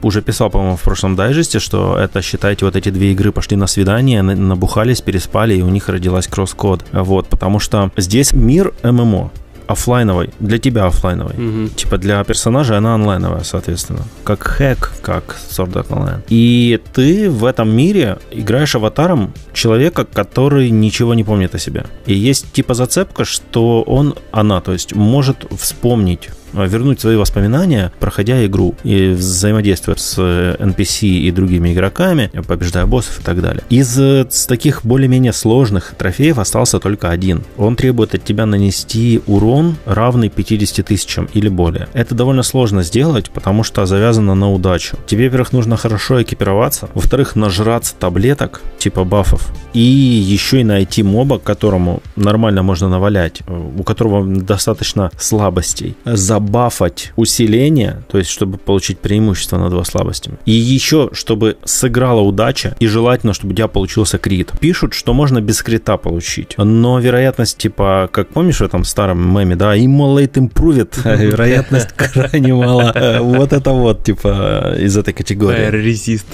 уже 0.03 0.23
писал, 0.23 0.51
по-моему, 0.51 0.77
в 0.79 0.83
прошлом 0.83 1.17
дайджесте, 1.17 1.59
что 1.59 1.99
это, 1.99 2.23
считайте, 2.23 2.65
вот 2.65 2.77
эти 2.77 2.91
две 2.91 3.13
игры 3.13 3.33
пошли 3.33 3.57
на 3.57 3.67
свидание, 3.67 4.23
на- 4.23 4.35
набухались, 4.35 5.01
переспали, 5.01 5.55
и 5.55 5.63
у 5.63 5.69
них 5.69 5.89
родилась 5.89 6.27
кросс-код. 6.27 6.85
Вот, 6.93 7.29
потому 7.29 7.59
что 7.59 7.91
здесь 7.97 8.33
мир 8.33 8.73
ММО 8.83 9.31
оффлайновый, 9.69 10.31
для 10.41 10.59
тебя 10.59 10.87
оффлайновый. 10.87 11.35
Мгм. 11.37 11.69
Типа 11.69 11.99
для 11.99 12.25
персонажа 12.25 12.79
она 12.79 12.95
онлайновая, 12.95 13.45
соответственно. 13.45 14.01
Как 14.25 14.43
хэк, 14.43 14.93
как 15.03 15.37
Sword 15.51 15.75
Art 15.75 15.89
Online. 15.89 16.23
И 16.31 16.81
ты 16.95 17.31
в 17.31 17.45
этом 17.45 17.69
мире 17.69 18.19
играешь 18.31 18.75
аватаром 18.75 19.35
человека, 19.53 20.07
который 20.07 20.71
ничего 20.71 21.13
не 21.15 21.23
помнит 21.23 21.55
о 21.55 21.59
себе. 21.59 21.85
И 22.07 22.15
есть 22.15 22.51
типа 22.53 22.73
зацепка, 22.73 23.27
что 23.27 23.83
он, 23.83 24.15
она, 24.33 24.63
то 24.63 24.73
есть 24.73 24.95
может 24.95 25.45
вспомнить 25.59 26.31
вернуть 26.53 27.01
свои 27.01 27.17
воспоминания, 27.17 27.93
проходя 28.01 28.45
игру 28.47 28.75
и 28.85 29.09
взаимодействуя 29.09 29.97
с 29.97 30.15
э, 30.19 30.57
NPC 30.59 31.07
и 31.07 31.31
другими 31.31 31.73
игроками, 31.73 32.31
побеждая 32.47 32.87
боссов 32.87 33.21
и 33.21 33.23
так 33.23 33.41
далее. 33.41 33.63
Из 33.71 33.99
э, 33.99 34.27
таких 34.47 34.85
более-менее 34.85 35.33
сложных 35.33 35.95
трофеев 35.97 36.39
остался 36.39 36.79
только 36.79 37.11
один. 37.11 37.43
Он 37.57 37.77
требует 37.77 38.15
от 38.15 38.25
тебя 38.25 38.47
нанести 38.47 39.21
урон, 39.27 39.77
равный 39.85 40.29
50 40.29 40.87
тысячам 40.87 41.29
или 41.35 41.49
более. 41.49 41.89
Это 41.93 42.15
довольно 42.15 42.43
сложно 42.43 42.83
сделать, 42.83 43.31
потому 43.31 43.65
что 43.65 43.87
завязано 43.87 44.35
на 44.35 44.53
удачу. 44.53 44.97
Тебе, 45.07 45.27
во-первых, 45.27 45.53
нужно 45.53 45.77
хорошо 45.77 46.23
экипироваться, 46.23 46.89
во-вторых, 46.95 47.37
нажраться 47.37 47.95
таблеток, 47.99 48.61
типа 48.79 49.05
бафов, 49.05 49.49
и 49.73 49.81
еще 49.81 50.61
и 50.61 50.65
найти 50.65 51.03
моба, 51.03 51.39
которому 51.39 52.03
нормально 52.17 52.63
можно 52.63 52.89
навалять, 52.89 53.41
э, 53.47 53.71
у 53.79 53.83
которого 53.83 54.25
достаточно 54.25 55.11
слабостей, 55.19 55.97
забафать 56.39 57.13
усиление, 57.17 58.03
то 58.09 58.19
есть 58.19 58.31
чтобы 58.31 58.59
получить 58.59 58.99
преимущество 58.99 59.59
над 59.59 59.73
его 59.73 59.85
слабостями, 59.85 60.39
и 60.47 60.53
еще 60.53 61.11
чтобы 61.13 61.57
сыграла 61.65 62.21
удача, 62.21 62.77
и 62.79 62.87
желательно, 62.87 63.35
чтобы 63.35 63.53
у 63.53 63.57
тебя 63.57 63.69
получился 63.69 64.19
крит. 64.19 64.53
Пишут, 64.61 64.95
что 64.95 65.15
можно 65.15 65.41
без 65.41 65.63
крита 65.63 65.97
получить, 65.97 66.55
но 66.57 67.01
вероятность, 67.01 67.59
типа, 67.59 68.09
как 68.13 68.29
помнишь 68.29 68.61
в 68.61 68.65
этом 68.65 68.85
старом 68.85 69.37
меме, 69.37 69.57
да, 69.57 69.77
immolate 69.77 70.35
improved, 70.35 70.95
вероятность 71.17 71.93
крайне 71.93 72.55
мала. 72.55 72.93
Э, 72.95 73.19
Вот 73.39 73.53
это 73.53 73.71
вот, 73.71 74.05
типа, 74.05 74.75
из 74.79 74.97
этой 74.97 75.13
категории. 75.13 75.69
Fire 75.69 75.85
Resist. 75.85 76.27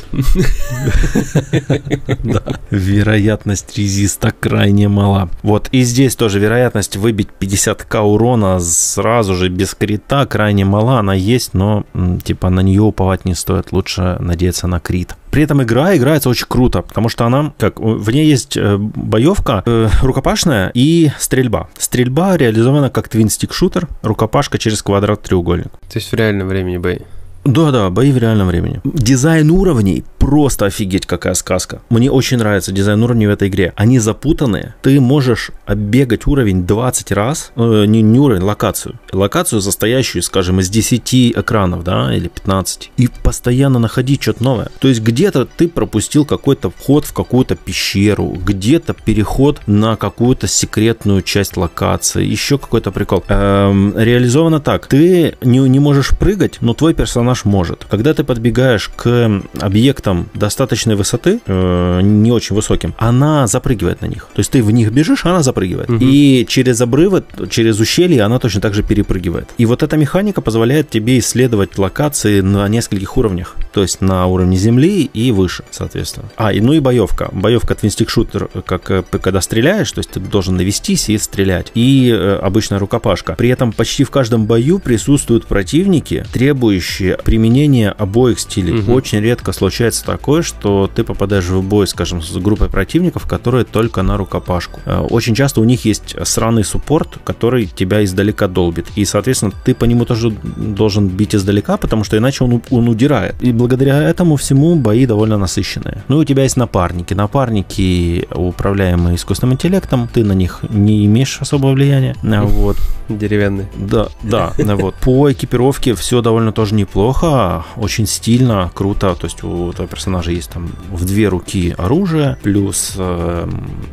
Да. 2.24 2.42
Вероятность 2.70 3.76
резиста 3.78 4.32
крайне 4.38 4.88
мала. 4.88 5.28
Вот 5.42 5.68
и 5.72 5.82
здесь 5.82 6.16
тоже 6.16 6.38
вероятность 6.38 6.96
выбить 6.96 7.28
50к 7.40 8.00
урона 8.00 8.60
сразу 8.60 9.34
же 9.34 9.48
без 9.48 9.74
крита 9.74 9.93
крайне 10.28 10.64
мала. 10.64 10.98
Она 10.98 11.14
есть, 11.14 11.54
но 11.54 11.84
типа 12.24 12.50
на 12.50 12.60
нее 12.60 12.82
уповать 12.82 13.24
не 13.24 13.34
стоит. 13.34 13.72
Лучше 13.72 14.16
надеяться 14.20 14.66
на 14.66 14.80
крит. 14.80 15.14
При 15.30 15.42
этом 15.42 15.62
игра 15.62 15.96
играется 15.96 16.28
очень 16.28 16.46
круто, 16.48 16.82
потому 16.82 17.08
что 17.08 17.26
она, 17.26 17.52
как, 17.58 17.80
в 17.80 18.10
ней 18.10 18.26
есть 18.26 18.56
э, 18.56 18.76
боевка 18.78 19.64
э, 19.66 19.88
рукопашная 20.02 20.70
и 20.74 21.10
стрельба. 21.18 21.68
Стрельба 21.76 22.36
реализована 22.36 22.88
как 22.88 23.08
твинстик 23.08 23.52
шутер, 23.52 23.88
рукопашка 24.02 24.58
через 24.58 24.82
квадрат 24.82 25.22
треугольник. 25.22 25.72
То 25.72 25.96
есть 25.96 26.12
в 26.12 26.14
реальном 26.14 26.46
времени 26.46 26.76
бои. 26.76 26.98
Да-да, 27.44 27.90
бои 27.90 28.10
в 28.10 28.16
реальном 28.16 28.46
времени. 28.46 28.80
Дизайн 28.84 29.50
уровней 29.50 30.04
просто 30.24 30.64
офигеть 30.64 31.04
какая 31.04 31.34
сказка. 31.34 31.82
Мне 31.90 32.10
очень 32.10 32.38
нравится 32.38 32.72
дизайн 32.72 33.02
уровней 33.02 33.26
в 33.26 33.30
этой 33.30 33.48
игре. 33.48 33.74
Они 33.76 33.98
запутанные. 33.98 34.74
Ты 34.80 34.98
можешь 34.98 35.50
оббегать 35.66 36.26
уровень 36.26 36.66
20 36.66 37.12
раз, 37.12 37.52
э, 37.56 37.84
не, 37.84 38.00
не 38.00 38.18
уровень, 38.18 38.42
локацию. 38.42 38.98
Локацию, 39.12 39.60
состоящую, 39.60 40.22
скажем, 40.22 40.60
из 40.60 40.70
10 40.70 41.32
экранов, 41.32 41.84
да, 41.84 42.14
или 42.14 42.28
15. 42.28 42.90
И 42.96 43.08
постоянно 43.22 43.78
находить 43.78 44.22
что-то 44.22 44.42
новое. 44.42 44.70
То 44.78 44.88
есть 44.88 45.02
где-то 45.02 45.44
ты 45.44 45.68
пропустил 45.68 46.24
какой-то 46.24 46.70
вход 46.70 47.04
в 47.04 47.12
какую-то 47.12 47.54
пещеру, 47.54 48.28
где-то 48.28 48.94
переход 48.94 49.60
на 49.66 49.96
какую-то 49.96 50.46
секретную 50.46 51.20
часть 51.20 51.58
локации, 51.58 52.24
еще 52.24 52.56
какой-то 52.56 52.92
прикол. 52.92 53.24
Эм, 53.28 53.92
реализовано 53.94 54.60
так. 54.60 54.86
Ты 54.86 55.36
не, 55.42 55.58
не 55.58 55.80
можешь 55.80 56.16
прыгать, 56.18 56.62
но 56.62 56.72
твой 56.72 56.94
персонаж 56.94 57.44
может. 57.44 57.84
Когда 57.90 58.14
ты 58.14 58.24
подбегаешь 58.24 58.88
к 58.88 59.42
объектам 59.60 60.13
достаточной 60.34 60.96
высоты, 60.96 61.40
э, 61.46 62.00
не 62.02 62.32
очень 62.32 62.56
высоким, 62.56 62.94
она 62.98 63.46
запрыгивает 63.46 64.02
на 64.02 64.06
них. 64.06 64.28
То 64.34 64.40
есть 64.40 64.50
ты 64.50 64.62
в 64.62 64.70
них 64.70 64.92
бежишь, 64.92 65.24
она 65.24 65.42
запрыгивает. 65.42 65.90
Угу. 65.90 65.98
И 66.00 66.46
через 66.48 66.80
обрывы, 66.80 67.24
через 67.50 67.80
ущелье 67.80 68.22
она 68.22 68.38
точно 68.38 68.60
так 68.60 68.74
же 68.74 68.82
перепрыгивает. 68.82 69.48
И 69.58 69.66
вот 69.66 69.82
эта 69.82 69.96
механика 69.96 70.40
позволяет 70.40 70.90
тебе 70.90 71.18
исследовать 71.18 71.78
локации 71.78 72.40
на 72.40 72.68
нескольких 72.68 73.16
уровнях. 73.16 73.56
То 73.72 73.82
есть 73.82 74.00
на 74.00 74.26
уровне 74.26 74.56
земли 74.56 75.10
и 75.12 75.32
выше, 75.32 75.64
соответственно. 75.70 76.28
А, 76.36 76.52
и, 76.52 76.60
ну 76.60 76.72
и 76.72 76.80
боевка. 76.80 77.28
Боевка 77.32 77.74
твинстик 77.74 78.10
шутер, 78.10 78.48
как 78.64 78.90
э, 78.90 79.02
когда 79.10 79.40
стреляешь, 79.40 79.90
то 79.90 79.98
есть 79.98 80.10
ты 80.10 80.20
должен 80.20 80.56
навестись 80.56 81.08
и 81.08 81.18
стрелять. 81.18 81.72
И 81.74 82.10
э, 82.12 82.38
обычная 82.42 82.78
рукопашка. 82.78 83.34
При 83.34 83.48
этом 83.48 83.72
почти 83.72 84.04
в 84.04 84.10
каждом 84.10 84.46
бою 84.46 84.78
присутствуют 84.78 85.46
противники, 85.46 86.24
требующие 86.32 87.18
применения 87.24 87.90
обоих 87.90 88.38
стилей. 88.38 88.80
Угу. 88.80 88.92
Очень 88.92 89.20
редко 89.20 89.52
случается 89.52 90.03
такое, 90.04 90.42
что 90.42 90.90
ты 90.92 91.04
попадаешь 91.04 91.46
в 91.46 91.62
бой, 91.62 91.86
скажем, 91.86 92.22
с 92.22 92.36
группой 92.36 92.68
противников, 92.68 93.26
которые 93.26 93.64
только 93.64 94.02
на 94.02 94.16
рукопашку. 94.16 94.80
Э, 94.84 95.00
очень 95.00 95.34
часто 95.34 95.60
у 95.60 95.64
них 95.64 95.84
есть 95.84 96.16
сраный 96.24 96.64
суппорт, 96.64 97.18
который 97.24 97.66
тебя 97.66 98.04
издалека 98.04 98.48
долбит. 98.48 98.86
И, 98.96 99.04
соответственно, 99.04 99.52
ты 99.64 99.74
по 99.74 99.84
нему 99.84 100.04
тоже 100.04 100.30
должен 100.30 101.08
бить 101.08 101.34
издалека, 101.34 101.76
потому 101.76 102.04
что 102.04 102.16
иначе 102.16 102.44
он, 102.44 102.62
он 102.70 102.88
удирает. 102.88 103.34
И 103.40 103.52
благодаря 103.52 104.02
этому 104.02 104.36
всему 104.36 104.76
бои 104.76 105.06
довольно 105.06 105.38
насыщенные. 105.38 106.04
Ну 106.08 106.18
и 106.18 106.22
у 106.22 106.24
тебя 106.24 106.42
есть 106.42 106.56
напарники. 106.56 107.14
Напарники, 107.14 108.26
управляемые 108.34 109.16
искусственным 109.16 109.54
интеллектом, 109.54 110.08
ты 110.12 110.24
на 110.24 110.32
них 110.32 110.60
не 110.68 111.06
имеешь 111.06 111.40
особого 111.40 111.72
влияния. 111.72 112.14
Вот. 112.54 112.76
Деревянные. 113.08 113.68
Да, 113.76 114.08
да, 114.22 114.52
вот. 114.58 114.94
По 114.96 115.30
экипировке 115.32 115.94
все 115.94 116.20
довольно 116.20 116.52
тоже 116.52 116.74
неплохо, 116.74 117.64
очень 117.76 118.06
стильно, 118.06 118.70
круто. 118.74 119.14
То 119.14 119.26
есть 119.26 119.42
у 119.42 119.70
этого 119.70 119.86
персонажа 119.94 120.32
есть 120.32 120.50
там 120.50 120.72
в 120.90 121.04
две 121.04 121.28
руки 121.28 121.72
оружие, 121.78 122.36
плюс 122.42 122.94
э, 122.96 123.48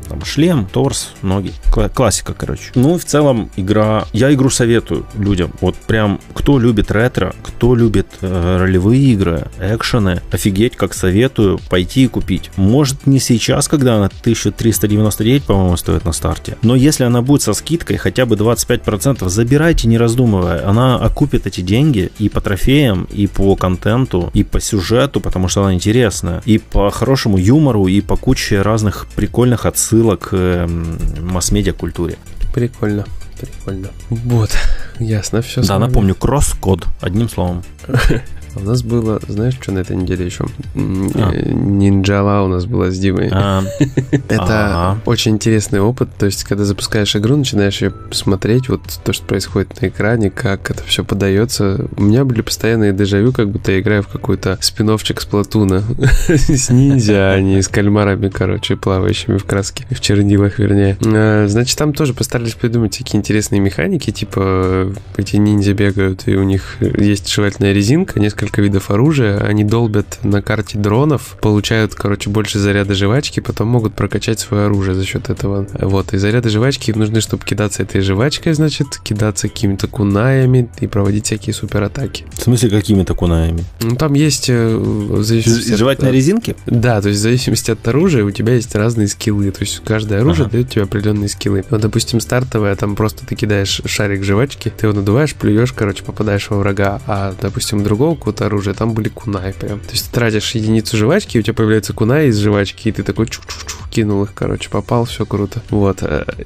там, 0.10 0.26
шлем, 0.26 0.66
торс, 0.66 1.14
ноги. 1.22 1.54
Классика, 1.94 2.34
короче. 2.34 2.72
Ну 2.74 2.98
в 2.98 3.06
целом 3.06 3.52
игра... 3.56 4.06
Я 4.14 4.34
игру 4.34 4.50
советую 4.50 5.06
людям. 5.16 5.52
Вот 5.62 5.76
прям, 5.76 6.20
кто 6.34 6.58
любит 6.58 6.90
ретро, 6.92 7.36
кто 7.44 7.76
любит 7.76 8.08
э, 8.22 8.58
ролевые 8.60 9.14
игры, 9.14 9.48
экшены, 9.60 10.22
офигеть, 10.32 10.76
как 10.76 10.96
советую 10.96 11.60
пойти 11.70 12.06
и 12.06 12.08
купить. 12.08 12.50
Может 12.56 13.06
не 13.06 13.20
сейчас, 13.20 13.68
когда 13.68 13.98
она 13.98 14.08
1399, 14.08 15.44
по-моему, 15.44 15.78
стоит 15.78 16.04
на 16.04 16.14
старте, 16.14 16.58
но 16.64 16.76
если 16.76 17.04
она 17.04 17.22
будет 17.22 17.44
со 17.44 17.54
скидкой 17.54 17.98
хотя 17.98 18.26
бы 18.26 18.36
25%, 18.36 19.30
забирайте 19.30 19.88
не 19.88 20.00
раздумывая. 20.00 20.68
Она 20.68 20.96
окупит 20.96 21.46
эти 21.46 21.62
деньги 21.62 22.12
и 22.18 22.28
по 22.28 22.42
трофеям, 22.42 23.08
и 23.12 23.28
по 23.28 23.56
контенту, 23.56 24.32
и 24.34 24.44
по 24.44 24.60
сюжету, 24.60 25.22
потому 25.22 25.48
что 25.48 25.64
она 25.64 25.76
интересная, 25.92 26.42
и 26.46 26.58
по 26.58 26.90
хорошему 26.90 27.38
юмору, 27.38 27.88
и 27.88 28.02
по 28.02 28.16
куче 28.16 28.62
разных 28.62 29.08
прикольных 29.16 29.66
отсылок 29.66 30.30
к 30.30 30.34
эм, 30.34 30.98
масс-медиа 31.22 31.74
культуре. 31.74 32.18
Прикольно. 32.54 33.06
Прикольно. 33.40 33.90
Вот, 34.10 34.52
ясно 35.00 35.42
все. 35.42 35.62
Да, 35.64 35.80
напомню, 35.80 36.16
кросс-код, 36.16 36.86
одним 37.02 37.28
словом. 37.28 37.64
У 38.56 38.60
нас 38.60 38.84
было, 38.84 39.20
знаешь, 39.28 39.58
что 39.60 39.72
на 39.72 39.80
этой 39.80 39.96
неделе 39.96 40.26
еще? 40.26 40.46
А. 40.76 41.32
Нинджала 41.34 42.44
у 42.44 42.48
нас 42.48 42.66
была 42.66 42.92
с 42.92 43.00
Димой. 43.00 43.30
А. 43.32 43.64
Это 44.30 45.00
очень 45.06 45.32
интересный 45.34 45.80
опыт. 45.80 46.10
То 46.18 46.26
есть, 46.26 46.44
когда 46.44 46.66
запускаешь 46.66 47.16
игру, 47.16 47.38
начинаешь 47.38 47.82
ее 47.82 47.94
смотреть, 48.12 48.70
вот 48.70 48.82
то, 49.04 49.14
что 49.14 49.26
происходит 49.26 49.82
на 49.82 49.88
экране, 49.88 50.30
как 50.30 50.70
это 50.70 50.84
все 50.84 51.04
подается. 51.04 51.88
У 51.96 52.04
меня 52.04 52.26
были 52.26 52.42
постоянные 52.42 52.94
дежавю, 52.94 53.32
как 53.32 53.50
будто 53.50 53.72
я 53.72 53.80
играю 53.80 54.04
в 54.04 54.08
какой-то 54.08 54.58
спиновчик 54.62 55.22
с 55.22 55.26
Платуна. 55.26 55.84
С 56.28 56.70
ниндзя, 56.70 57.34
а 57.34 57.40
не 57.40 57.62
с 57.62 57.68
кальмарами, 57.68 58.30
короче, 58.30 58.76
плавающими 58.76 59.38
в 59.38 59.46
краске. 59.46 59.86
В 59.90 60.00
чернилах, 60.02 60.60
вернее. 60.60 60.98
А, 61.06 61.48
значит, 61.48 61.78
там 61.78 61.94
тоже 61.94 62.14
постарались 62.14 62.54
придумать 62.54 62.98
такие 62.98 63.18
интересные 63.18 63.62
механики, 63.62 64.12
типа 64.12 64.94
эти 65.18 65.38
ниндзя 65.38 65.74
бегают, 65.74 66.28
и 66.28 66.36
у 66.36 66.44
них 66.44 66.78
есть 66.80 67.32
жевательная 67.32 67.74
резинка, 67.74 68.20
несколько 68.20 68.41
несколько 68.42 68.62
видов 68.62 68.90
оружия, 68.90 69.38
они 69.40 69.64
долбят 69.64 70.20
на 70.24 70.42
карте 70.42 70.78
дронов, 70.78 71.38
получают, 71.42 71.94
короче, 71.94 72.30
больше 72.30 72.58
заряда 72.60 72.96
жвачки, 72.96 73.40
потом 73.40 73.68
могут 73.68 73.94
прокачать 73.94 74.40
свое 74.40 74.66
оружие 74.66 74.96
за 74.96 75.06
счет 75.06 75.30
этого. 75.30 75.68
Вот, 75.80 76.14
и 76.14 76.18
заряды 76.18 76.50
жвачки 76.50 76.90
им 76.92 77.00
нужны, 77.00 77.22
чтобы 77.22 77.46
кидаться 77.46 77.84
этой 77.84 78.02
жвачкой, 78.02 78.54
значит, 78.54 78.98
кидаться 79.04 79.48
какими-то 79.48 79.88
кунаями 79.88 80.70
и 80.80 80.88
проводить 80.88 81.26
всякие 81.26 81.54
суператаки. 81.54 82.26
В 82.34 82.42
смысле, 82.42 82.70
какими-то 82.70 83.14
кунаями? 83.14 83.64
Ну, 83.82 83.96
там 83.96 84.14
есть... 84.14 84.48
Э, 84.50 85.18
зависимости 85.20 85.76
Жевательные 85.76 86.10
от... 86.10 86.16
резинки? 86.16 86.56
Да, 86.66 87.02
то 87.02 87.10
есть 87.10 87.20
в 87.20 87.24
зависимости 87.24 87.72
от 87.72 87.88
оружия 87.88 88.24
у 88.24 88.32
тебя 88.32 88.56
есть 88.56 88.74
разные 88.76 89.08
скиллы, 89.08 89.52
то 89.52 89.62
есть 89.62 89.82
каждое 89.86 90.22
оружие 90.22 90.46
ага. 90.46 90.54
дает 90.54 90.70
тебе 90.70 90.84
определенные 90.84 91.30
скиллы. 91.30 91.64
Вот, 91.70 91.82
допустим, 91.82 92.20
стартовое, 92.20 92.76
там 92.76 92.96
просто 92.96 93.26
ты 93.26 93.36
кидаешь 93.36 93.82
шарик 93.86 94.24
жвачки, 94.24 94.74
ты 94.76 94.88
его 94.88 94.96
надуваешь, 94.96 95.36
плюешь, 95.36 95.74
короче, 95.74 96.04
попадаешь 96.04 96.50
во 96.50 96.58
врага, 96.58 97.02
а, 97.06 97.34
допустим, 97.40 97.84
другого 97.84 98.16
какого-то 98.32 98.46
оружия, 98.46 98.74
там 98.74 98.94
были 98.94 99.10
кунай 99.10 99.54
прям. 99.54 99.80
То 99.80 99.92
есть 99.92 100.08
ты 100.08 100.16
тратишь 100.16 100.56
единицу 100.56 100.98
жвачки, 100.98 101.38
у 101.38 101.42
тебя 101.42 101.54
появляется 101.54 101.94
кунай 101.94 102.28
из 102.28 102.40
жвачки, 102.40 102.90
и 102.90 102.92
ты 102.92 103.04
такой 103.04 103.26
чук-чук-чук 103.26 103.90
кинул 103.90 104.24
их, 104.24 104.34
короче, 104.34 104.70
попал, 104.70 105.06
все 105.06 105.26
круто. 105.26 105.62
Вот. 105.70 106.04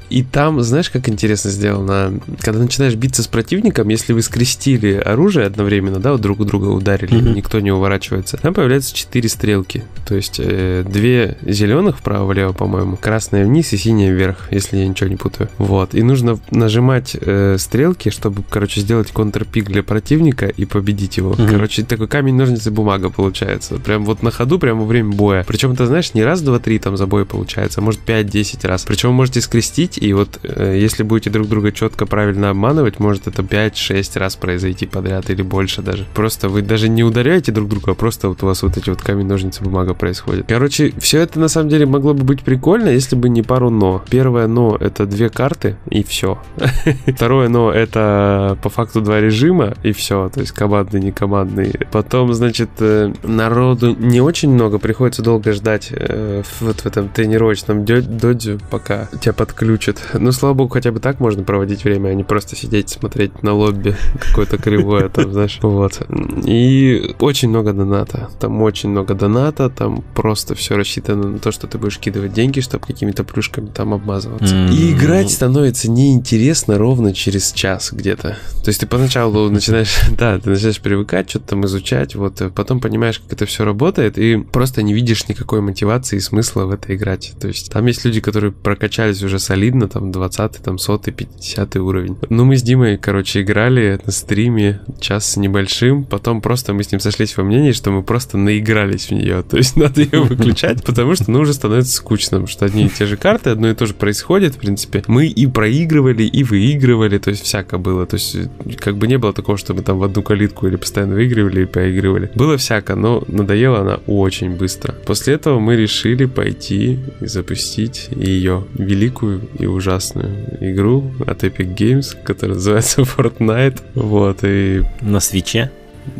И 0.10 0.24
там, 0.24 0.62
знаешь, 0.62 0.90
как 0.90 1.08
интересно 1.08 1.52
сделано? 1.52 2.20
Когда 2.42 2.60
начинаешь 2.60 2.96
биться 2.96 3.24
с 3.24 3.28
противником, 3.28 3.88
если 3.90 4.14
вы 4.14 4.22
скрестили 4.22 4.94
оружие 4.94 5.46
одновременно, 5.46 6.00
да, 6.00 6.14
вот 6.14 6.22
друг 6.22 6.40
у 6.40 6.46
друга 6.46 6.68
ударили, 6.68 7.14
mm-hmm. 7.14 7.36
никто 7.36 7.60
не 7.60 7.72
уворачивается, 7.72 8.38
там 8.38 8.54
появляются 8.54 8.96
четыре 8.96 9.30
стрелки. 9.30 9.84
То 10.08 10.16
есть 10.16 10.40
э, 10.40 10.84
две 10.88 11.38
зеленых 11.44 12.00
вправо-влево, 12.00 12.54
по-моему, 12.54 12.98
красная 12.98 13.46
вниз 13.46 13.74
и 13.74 13.78
синяя 13.78 14.12
вверх, 14.12 14.48
если 14.52 14.78
я 14.78 14.88
ничего 14.88 15.10
не 15.10 15.16
путаю. 15.16 15.50
Вот. 15.58 15.94
И 15.94 16.02
нужно 16.02 16.40
нажимать 16.50 17.16
э, 17.20 17.58
стрелки, 17.60 18.10
чтобы, 18.10 18.44
короче, 18.50 18.82
сделать 18.82 19.12
контрпик 19.12 19.68
для 19.68 19.84
противника 19.84 20.48
и 20.48 20.66
победить 20.66 21.18
его. 21.18 21.34
Mm-hmm. 21.34 21.50
Короче, 21.52 21.75
такой 21.84 22.08
камень, 22.08 22.36
ножницы, 22.36 22.72
бумага 22.72 23.10
получается. 23.10 23.76
Прям 23.76 24.06
вот 24.06 24.24
на 24.24 24.32
ходу, 24.32 24.60
прямо 24.60 24.82
во 24.82 24.86
время 24.86 25.12
боя. 25.12 25.44
Причем, 25.48 25.76
ты 25.76 25.86
знаешь, 25.86 26.14
не 26.14 26.24
раз, 26.24 26.42
два, 26.42 26.60
три 26.60 26.80
там 26.80 26.98
за 26.98 27.08
бой 27.08 27.26
получается, 27.26 27.82
а 27.82 27.84
может 27.84 28.02
5-10 28.06 28.68
раз. 28.68 28.84
Причем 28.84 29.10
вы 29.10 29.16
можете 29.16 29.42
скрестить, 29.42 29.98
и 29.98 30.14
вот 30.14 30.40
э, 30.44 30.78
если 30.80 31.04
будете 31.04 31.30
друг 31.30 31.48
друга 31.48 31.72
четко 31.72 32.06
правильно 32.06 32.50
обманывать, 32.50 33.00
может 33.00 33.28
это 33.28 33.42
5-6 33.42 34.20
раз 34.20 34.36
произойти 34.36 34.86
подряд 34.86 35.30
или 35.30 35.42
больше 35.42 35.82
даже. 35.82 36.06
Просто 36.14 36.50
вы 36.50 36.62
даже 36.62 36.90
не 36.90 37.04
ударяете 37.04 37.52
друг 37.52 37.70
друга, 37.70 37.92
а 37.92 37.96
просто 37.96 38.30
вот 38.30 38.44
у 38.44 38.46
вас 38.46 38.64
вот 38.64 38.78
эти 38.78 38.90
вот 38.90 39.02
камень, 39.02 39.28
ножницы, 39.28 39.64
бумага 39.64 39.94
происходит. 39.94 40.46
Короче, 40.48 40.94
все 41.00 41.22
это 41.22 41.40
на 41.40 41.48
самом 41.48 41.70
деле 41.70 41.86
могло 41.86 42.14
бы 42.14 42.24
быть 42.24 42.44
прикольно, 42.44 42.90
если 42.90 43.16
бы 43.16 43.30
не 43.30 43.42
пару 43.42 43.70
но. 43.70 44.04
Первое 44.10 44.48
но 44.48 44.78
это 44.80 45.06
две 45.06 45.30
карты, 45.30 45.78
и 45.90 46.04
все. 46.04 46.40
Второе 47.08 47.50
но 47.50 47.72
это 47.72 48.58
по 48.62 48.70
факту 48.70 49.02
два 49.02 49.20
режима, 49.20 49.74
и 49.84 49.92
все. 49.92 50.30
То 50.30 50.42
есть 50.42 50.52
командный, 50.52 51.00
не 51.00 51.12
командный. 51.12 51.65
Потом, 51.92 52.34
значит, 52.34 52.70
э, 52.80 53.14
народу 53.24 53.96
не 53.98 54.22
очень 54.22 54.50
много, 54.50 54.80
приходится 54.80 55.22
долго 55.22 55.54
ждать 55.54 55.90
э, 55.92 56.44
вот 56.60 56.82
в 56.82 56.86
этом 56.86 57.10
тренировочном 57.10 57.86
додзю, 57.86 58.60
пока 58.70 59.08
тебя 59.22 59.34
подключат. 59.34 60.02
Ну, 60.14 60.32
слава 60.32 60.54
богу, 60.54 60.70
хотя 60.70 60.92
бы 60.92 61.00
так 61.00 61.20
можно 61.20 61.44
проводить 61.44 61.84
время, 61.84 62.10
а 62.10 62.14
не 62.14 62.24
просто 62.24 62.56
сидеть, 62.56 62.90
смотреть 62.90 63.44
на 63.44 63.54
лобби 63.54 63.96
какое-то 64.20 64.58
кривое 64.58 65.10
там, 65.10 65.32
знаешь. 65.32 65.60
Вот. 65.62 66.02
И 66.46 67.16
очень 67.20 67.50
много 67.50 67.74
доната. 67.74 68.30
Там 68.40 68.62
очень 68.62 68.90
много 68.90 69.14
доната, 69.14 69.70
там 69.70 70.04
просто 70.14 70.56
все 70.56 70.76
рассчитано 70.76 71.30
на 71.30 71.40
то, 71.40 71.52
что 71.52 71.68
ты 71.68 71.78
будешь 71.78 72.00
кидывать 72.00 72.34
деньги, 72.34 72.60
чтобы 72.60 72.86
какими-то 72.86 73.24
плюшками 73.24 73.68
там 73.68 73.94
обмазываться. 73.94 74.56
Mm-hmm. 74.56 74.74
И 74.74 74.92
играть 74.92 75.32
становится 75.32 75.90
неинтересно 75.90 76.78
ровно 76.78 77.14
через 77.14 77.52
час 77.52 77.92
где-то. 77.92 78.38
То 78.64 78.70
есть 78.70 78.80
ты 78.80 78.88
поначалу 78.88 79.50
начинаешь, 79.50 79.96
да, 80.18 80.40
ты 80.40 80.50
начинаешь 80.50 80.80
привыкать, 80.80 81.30
что-то 81.30 81.55
там 81.56 81.66
изучать, 81.66 82.16
вот, 82.16 82.42
э, 82.42 82.50
потом 82.50 82.82
понимаешь, 82.82 83.20
как 83.20 83.34
это 83.34 83.46
все 83.46 83.64
работает, 83.64 84.18
и 84.18 84.38
просто 84.38 84.84
не 84.84 84.94
видишь 84.94 85.28
никакой 85.30 85.62
мотивации 85.62 86.18
и 86.18 86.20
смысла 86.20 86.66
в 86.66 86.72
это 86.72 86.94
играть. 86.94 87.34
То 87.40 87.48
есть 87.48 87.72
там 87.72 87.86
есть 87.86 88.04
люди, 88.04 88.20
которые 88.20 88.52
прокачались 88.52 89.24
уже 89.24 89.40
солидно, 89.40 89.88
там 89.88 90.12
20 90.12 90.62
там 90.62 90.78
100 90.78 90.98
50 90.98 91.76
уровень. 91.78 92.18
Ну, 92.30 92.44
мы 92.44 92.58
с 92.58 92.62
Димой, 92.62 92.98
короче, 92.98 93.42
играли 93.42 94.00
на 94.06 94.12
стриме 94.12 94.82
час 95.00 95.32
с 95.32 95.38
небольшим, 95.38 96.04
потом 96.04 96.42
просто 96.42 96.74
мы 96.74 96.84
с 96.84 96.92
ним 96.92 97.00
сошлись 97.00 97.38
во 97.38 97.44
мнении, 97.44 97.72
что 97.72 97.92
мы 97.92 98.04
просто 98.04 98.38
наигрались 98.38 99.08
в 99.08 99.12
нее, 99.12 99.44
то 99.44 99.58
есть 99.58 99.76
надо 99.78 100.02
ее 100.02 100.24
выключать, 100.24 100.84
потому 100.84 101.16
что, 101.16 101.32
ну, 101.32 101.40
уже 101.40 101.54
становится 101.54 101.96
скучно, 101.96 102.38
потому 102.38 102.48
что 102.48 102.66
одни 102.66 102.88
и 102.88 102.90
те 102.90 103.06
же 103.06 103.16
карты, 103.16 103.52
одно 103.52 103.70
и 103.70 103.74
то 103.74 103.86
же 103.86 103.94
происходит, 103.94 104.56
в 104.56 104.58
принципе. 104.58 105.04
Мы 105.08 105.28
и 105.28 105.48
проигрывали, 105.48 106.24
и 106.24 106.44
выигрывали, 106.44 107.18
то 107.18 107.30
есть 107.30 107.44
всяко 107.44 107.78
было, 107.78 108.06
то 108.06 108.16
есть 108.16 108.38
как 108.78 108.98
бы 108.98 109.08
не 109.08 109.18
было 109.18 109.32
такого, 109.32 109.58
что 109.58 109.74
мы 109.74 109.82
там 109.82 110.00
в 110.00 110.04
одну 110.04 110.22
калитку 110.22 110.68
или 110.68 110.76
постоянно 110.76 111.16
выигрывали, 111.16 111.45
или 111.48 111.66
проигрывали. 111.66 112.32
Было 112.36 112.58
всяко, 112.58 112.96
но 112.96 113.24
надоела 113.28 113.80
она 113.80 114.00
очень 114.08 114.56
быстро. 114.56 114.94
После 115.06 115.36
этого 115.36 115.60
мы 115.60 115.76
решили 115.76 116.26
пойти 116.26 117.00
и 117.22 117.26
запустить 117.26 118.10
ее 118.12 118.66
великую 118.76 119.42
и 119.58 119.66
ужасную 119.66 120.58
игру 120.60 121.12
от 121.26 121.44
Epic 121.44 121.76
Games, 121.76 122.16
которая 122.24 122.56
называется 122.56 123.02
Fortnite. 123.18 123.82
Вот, 123.96 124.40
и... 124.44 124.84
На 125.02 125.20
свече? 125.20 125.72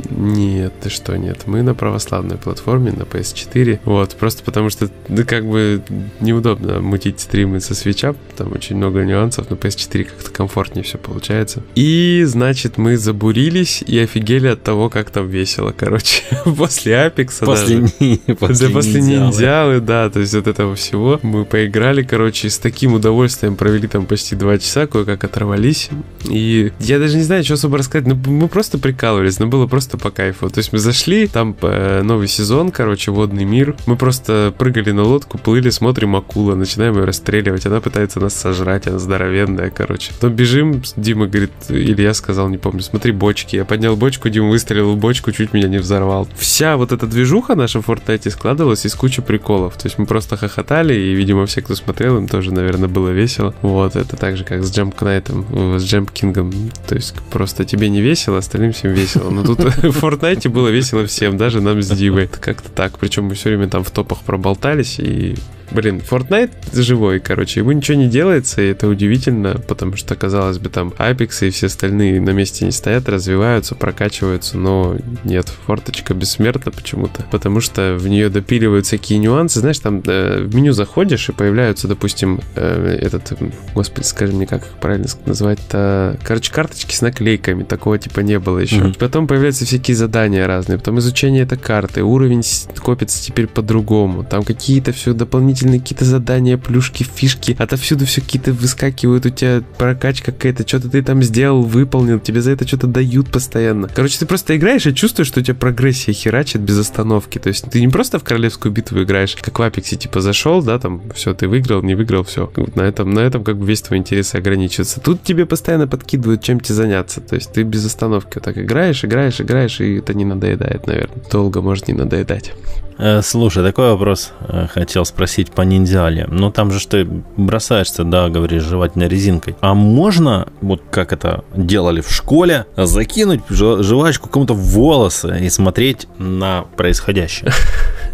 Нет, 0.10 0.74
ты 0.82 0.90
что, 0.90 1.16
нет. 1.18 1.44
Мы 1.46 1.62
на 1.62 1.74
православной 1.74 2.38
платформе, 2.38 2.92
на 2.92 3.04
PS4. 3.04 3.80
Вот, 3.86 4.16
просто 4.16 4.44
потому 4.44 4.70
что, 4.70 4.90
ну, 5.08 5.24
как 5.26 5.46
бы 5.46 5.82
неудобно 6.20 6.82
мутить 6.82 7.20
стримы 7.20 7.60
со 7.60 7.76
свеча, 7.76 8.16
там 8.38 8.52
очень 8.54 8.76
много 8.78 9.04
нюансов, 9.04 9.48
но 9.50 9.56
PS4 9.56 10.04
как-то 10.06 10.32
комфортнее 10.32 10.84
все 10.84 10.98
получается. 10.98 11.64
И, 11.76 12.24
значит, 12.26 12.78
мы 12.78 12.98
забурились 12.98 13.84
и 13.86 14.00
офигели 14.00 14.48
от 14.48 14.64
того, 14.64 14.90
как 14.90 15.10
там 15.10 15.28
весело, 15.28 15.74
короче. 15.78 16.24
после 16.58 16.98
Апекса 16.98 17.46
после, 17.46 17.82
даже. 17.82 17.94
Ни, 18.00 18.16
после, 18.34 18.68
да, 18.68 18.74
после 18.74 19.02
ниндзялы. 19.02 19.26
ниндзялы, 19.26 19.80
да, 19.82 20.10
то 20.10 20.20
есть 20.20 20.34
вот 20.34 20.48
этого 20.48 20.76
всего. 20.76 21.20
Мы 21.22 21.46
поиграли, 21.46 22.04
короче, 22.04 22.50
с 22.50 22.58
таким 22.58 22.94
удовольствием 22.94 23.56
провели 23.56 23.88
там 23.88 24.06
почти 24.06 24.36
два 24.36 24.58
часа, 24.58 24.88
кое-как 24.88 25.24
оторвались. 25.24 25.90
И 26.30 26.72
я 26.80 27.00
даже 27.00 27.18
не 27.18 27.24
знаю, 27.24 27.44
что 27.44 27.54
особо 27.54 27.78
рассказать, 27.78 28.08
ну, 28.08 28.16
мы 28.16 28.48
просто 28.48 28.78
прикалывались, 28.78 29.40
но 29.40 29.48
было 29.48 29.68
просто 29.68 29.75
по 29.98 30.12
кайфу. 30.12 30.50
То 30.50 30.60
есть 30.60 30.74
мы 30.74 30.80
зашли, 30.80 31.28
там 31.28 31.56
э, 31.62 32.02
новый 32.02 32.28
сезон, 32.28 32.72
короче, 32.72 33.12
водный 33.12 33.44
мир. 33.44 33.76
Мы 33.86 33.96
просто 33.96 34.54
прыгали 34.58 34.92
на 34.92 35.04
лодку, 35.04 35.38
плыли, 35.38 35.70
смотрим 35.70 36.16
акула, 36.16 36.56
начинаем 36.56 36.96
ее 36.96 37.04
расстреливать. 37.04 37.66
Она 37.66 37.82
пытается 37.82 38.20
нас 38.20 38.34
сожрать, 38.34 38.88
она 38.88 39.00
здоровенная, 39.00 39.70
короче. 39.70 40.14
Потом 40.14 40.34
бежим, 40.34 40.82
Дима 40.96 41.28
говорит, 41.28 41.52
или 41.70 42.02
я 42.02 42.14
сказал, 42.14 42.50
не 42.50 42.58
помню, 42.58 42.82
смотри, 42.82 43.12
бочки. 43.12 43.56
Я 43.56 43.66
поднял 43.66 43.96
бочку, 43.96 44.30
Дима 44.30 44.50
выстрелил 44.50 44.94
в 44.94 44.98
бочку, 44.98 45.32
чуть 45.32 45.54
меня 45.54 45.68
не 45.68 45.78
взорвал. 45.78 46.28
Вся 46.38 46.78
вот 46.78 46.92
эта 46.92 47.08
движуха 47.08 47.56
наша 47.56 47.82
в 47.82 47.90
Fortnite 47.90 48.30
складывалась 48.30 48.86
из 48.86 48.96
кучи 48.96 49.22
приколов. 49.22 49.76
То 49.78 49.88
есть 49.88 49.98
мы 49.98 50.06
просто 50.06 50.38
хохотали, 50.38 50.94
и, 50.94 51.14
видимо, 51.14 51.46
все, 51.46 51.62
кто 51.62 51.76
смотрел, 51.76 52.18
им 52.18 52.28
тоже, 52.28 52.54
наверное, 52.54 52.88
было 52.88 53.10
весело. 53.10 53.54
Вот, 53.62 53.96
это 53.96 54.16
так 54.16 54.38
же, 54.38 54.44
как 54.44 54.64
с 54.64 54.72
Джемп 54.72 54.96
Кнайтом, 54.96 55.46
с 55.80 55.84
Джемп 55.84 56.12
Кингом. 56.12 56.52
То 56.88 56.96
есть 56.96 57.16
просто 57.32 57.66
тебе 57.66 57.90
не 57.90 58.02
весело, 58.02 58.38
остальным 58.38 58.72
всем 58.72 58.92
весело. 58.92 59.30
Но 59.30 59.44
тут 59.44 59.65
в 59.82 60.04
Fortnite 60.04 60.48
было 60.50 60.68
весело 60.68 61.06
всем, 61.06 61.38
даже 61.38 61.60
нам 61.62 61.82
с 61.82 61.90
Дивой. 61.90 62.28
Как-то 62.28 62.70
так. 62.70 63.00
Причем 63.00 63.26
мы 63.26 63.34
все 63.34 63.50
время 63.50 63.68
там 63.68 63.84
в 63.84 63.90
топах 63.90 64.20
проболтались 64.20 65.00
и 65.00 65.36
Блин, 65.72 66.02
Fortnite 66.08 66.52
живой, 66.74 67.20
короче, 67.20 67.62
ему 67.62 67.72
ничего 67.72 67.98
не 67.98 68.08
делается, 68.08 68.62
и 68.62 68.68
это 68.68 68.88
удивительно, 68.88 69.56
потому 69.68 69.96
что, 69.96 70.16
казалось 70.16 70.58
бы, 70.60 70.70
там 70.70 70.94
Apex 70.98 71.48
и 71.48 71.50
все 71.50 71.68
остальные 71.68 72.22
на 72.22 72.32
месте 72.32 72.66
не 72.66 72.72
стоят, 72.72 73.10
развиваются, 73.10 73.76
прокачиваются, 73.76 74.58
но 74.58 74.98
нет, 75.24 75.52
форточка 75.66 76.14
бессмертна 76.14 76.72
почему-то, 76.72 77.24
потому 77.32 77.62
что 77.62 77.96
в 78.00 78.08
нее 78.08 78.30
допиливают 78.30 78.86
всякие 78.86 79.20
нюансы, 79.20 79.60
знаешь, 79.60 79.80
там 79.80 80.02
э, 80.06 80.44
в 80.44 80.56
меню 80.56 80.74
заходишь, 80.74 81.30
и 81.30 81.32
появляются, 81.32 81.88
допустим, 81.88 82.42
э, 82.56 82.98
этот, 83.02 83.34
господи, 83.74 84.06
скажи 84.06 84.34
мне, 84.34 84.46
как 84.46 84.64
их 84.64 84.72
правильно 84.80 85.08
назвать-то, 85.26 86.18
короче, 86.24 86.52
карточки 86.52 86.94
с 86.96 87.02
наклейками, 87.02 87.64
такого 87.64 87.98
типа 87.98 88.20
не 88.22 88.40
было 88.40 88.60
еще. 88.60 88.78
Mm-hmm. 88.78 89.00
Потом 89.00 89.28
появляются 89.28 89.66
всякие 89.66 89.96
задания 89.96 90.46
разные, 90.48 90.78
потом 90.78 91.00
изучение 91.00 91.44
этой 91.44 91.58
карты, 91.58 92.04
уровень 92.04 92.44
копится 92.78 93.24
теперь 93.24 93.48
по-другому, 93.48 94.24
там 94.24 94.44
какие-то 94.44 94.92
все 94.92 95.14
дополнительные 95.14 95.55
дополнительные 95.56 95.80
какие-то 95.80 96.06
задания, 96.06 96.58
плюшки, 96.58 97.04
фишки. 97.04 97.56
Отовсюду 97.58 98.06
все 98.06 98.22
какие-то 98.22 98.52
выскакивают, 98.52 99.26
у 99.26 99.30
тебя 99.30 99.64
прокачка 99.78 100.32
какая-то, 100.32 100.68
что-то 100.68 100.90
ты 100.90 101.02
там 101.02 101.24
сделал, 101.24 101.64
выполнил, 101.64 102.20
тебе 102.20 102.42
за 102.42 102.52
это 102.52 102.68
что-то 102.68 102.88
дают 102.88 103.32
постоянно. 103.32 103.88
Короче, 103.88 104.20
ты 104.20 104.26
просто 104.26 104.56
играешь 104.58 104.86
и 104.86 104.94
чувствуешь, 104.94 105.28
что 105.28 105.40
у 105.40 105.44
тебя 105.44 105.56
прогрессия 105.56 106.14
херачит 106.14 106.62
без 106.62 106.78
остановки. 106.78 107.40
То 107.40 107.50
есть 107.50 107.70
ты 107.70 107.80
не 107.80 107.88
просто 107.88 108.20
в 108.20 108.24
королевскую 108.24 108.72
битву 108.72 109.04
играешь, 109.04 109.36
как 109.40 109.58
в 109.58 109.62
Апексе, 109.62 109.96
типа 109.96 110.22
зашел, 110.22 110.62
да, 110.62 110.78
там 110.80 111.02
все, 111.14 111.34
ты 111.34 111.48
выиграл, 111.48 111.82
не 111.82 111.96
выиграл, 111.96 112.24
все. 112.24 112.52
на 112.76 112.82
этом, 112.82 113.12
на 113.12 113.20
этом 113.20 113.44
как 113.44 113.58
бы 113.58 113.66
весь 113.66 113.82
твой 113.82 114.00
интерес 114.00 114.36
ограничивается. 114.36 115.00
Тут 115.00 115.24
тебе 115.24 115.46
постоянно 115.46 115.88
подкидывают, 115.88 116.44
чем 116.44 116.60
тебе 116.60 116.76
заняться. 116.76 117.22
То 117.22 117.36
есть 117.36 117.54
ты 117.54 117.64
без 117.64 117.86
остановки 117.86 118.36
вот 118.36 118.44
так 118.44 118.58
играешь, 118.58 119.06
играешь, 119.06 119.40
играешь, 119.40 119.80
и 119.80 119.98
это 119.98 120.14
не 120.14 120.26
надоедает, 120.26 120.88
наверное. 120.88 121.18
Долго 121.32 121.62
может 121.62 121.88
не 121.88 121.94
надоедать. 121.94 122.54
Э, 122.98 123.22
слушай, 123.22 123.64
такой 123.64 123.92
вопрос 123.92 124.32
э, 124.48 124.68
хотел 124.74 125.06
спросить 125.06 125.52
по 125.52 125.62
ниндзяле. 125.62 126.28
Ну 126.30 126.52
там 126.52 126.72
же 126.72 126.80
что 126.80 127.06
бросаешься, 127.38 128.04
да, 128.04 128.30
говоришь, 128.30 128.64
жевательной 128.64 129.08
резинкой. 129.08 129.56
А 129.62 129.74
можно, 129.74 130.48
вот 130.62 130.82
как 130.90 131.12
это 131.12 131.44
делали 131.56 132.02
в 132.02 132.10
школе, 132.12 132.66
закинуть 132.78 133.42
жвачку 133.50 134.30
кому-то 134.30 134.54
в 134.54 134.60
волосы 134.60 135.40
и 135.42 135.50
смотреть 135.50 136.08
на 136.18 136.66
происходящее? 136.78 137.52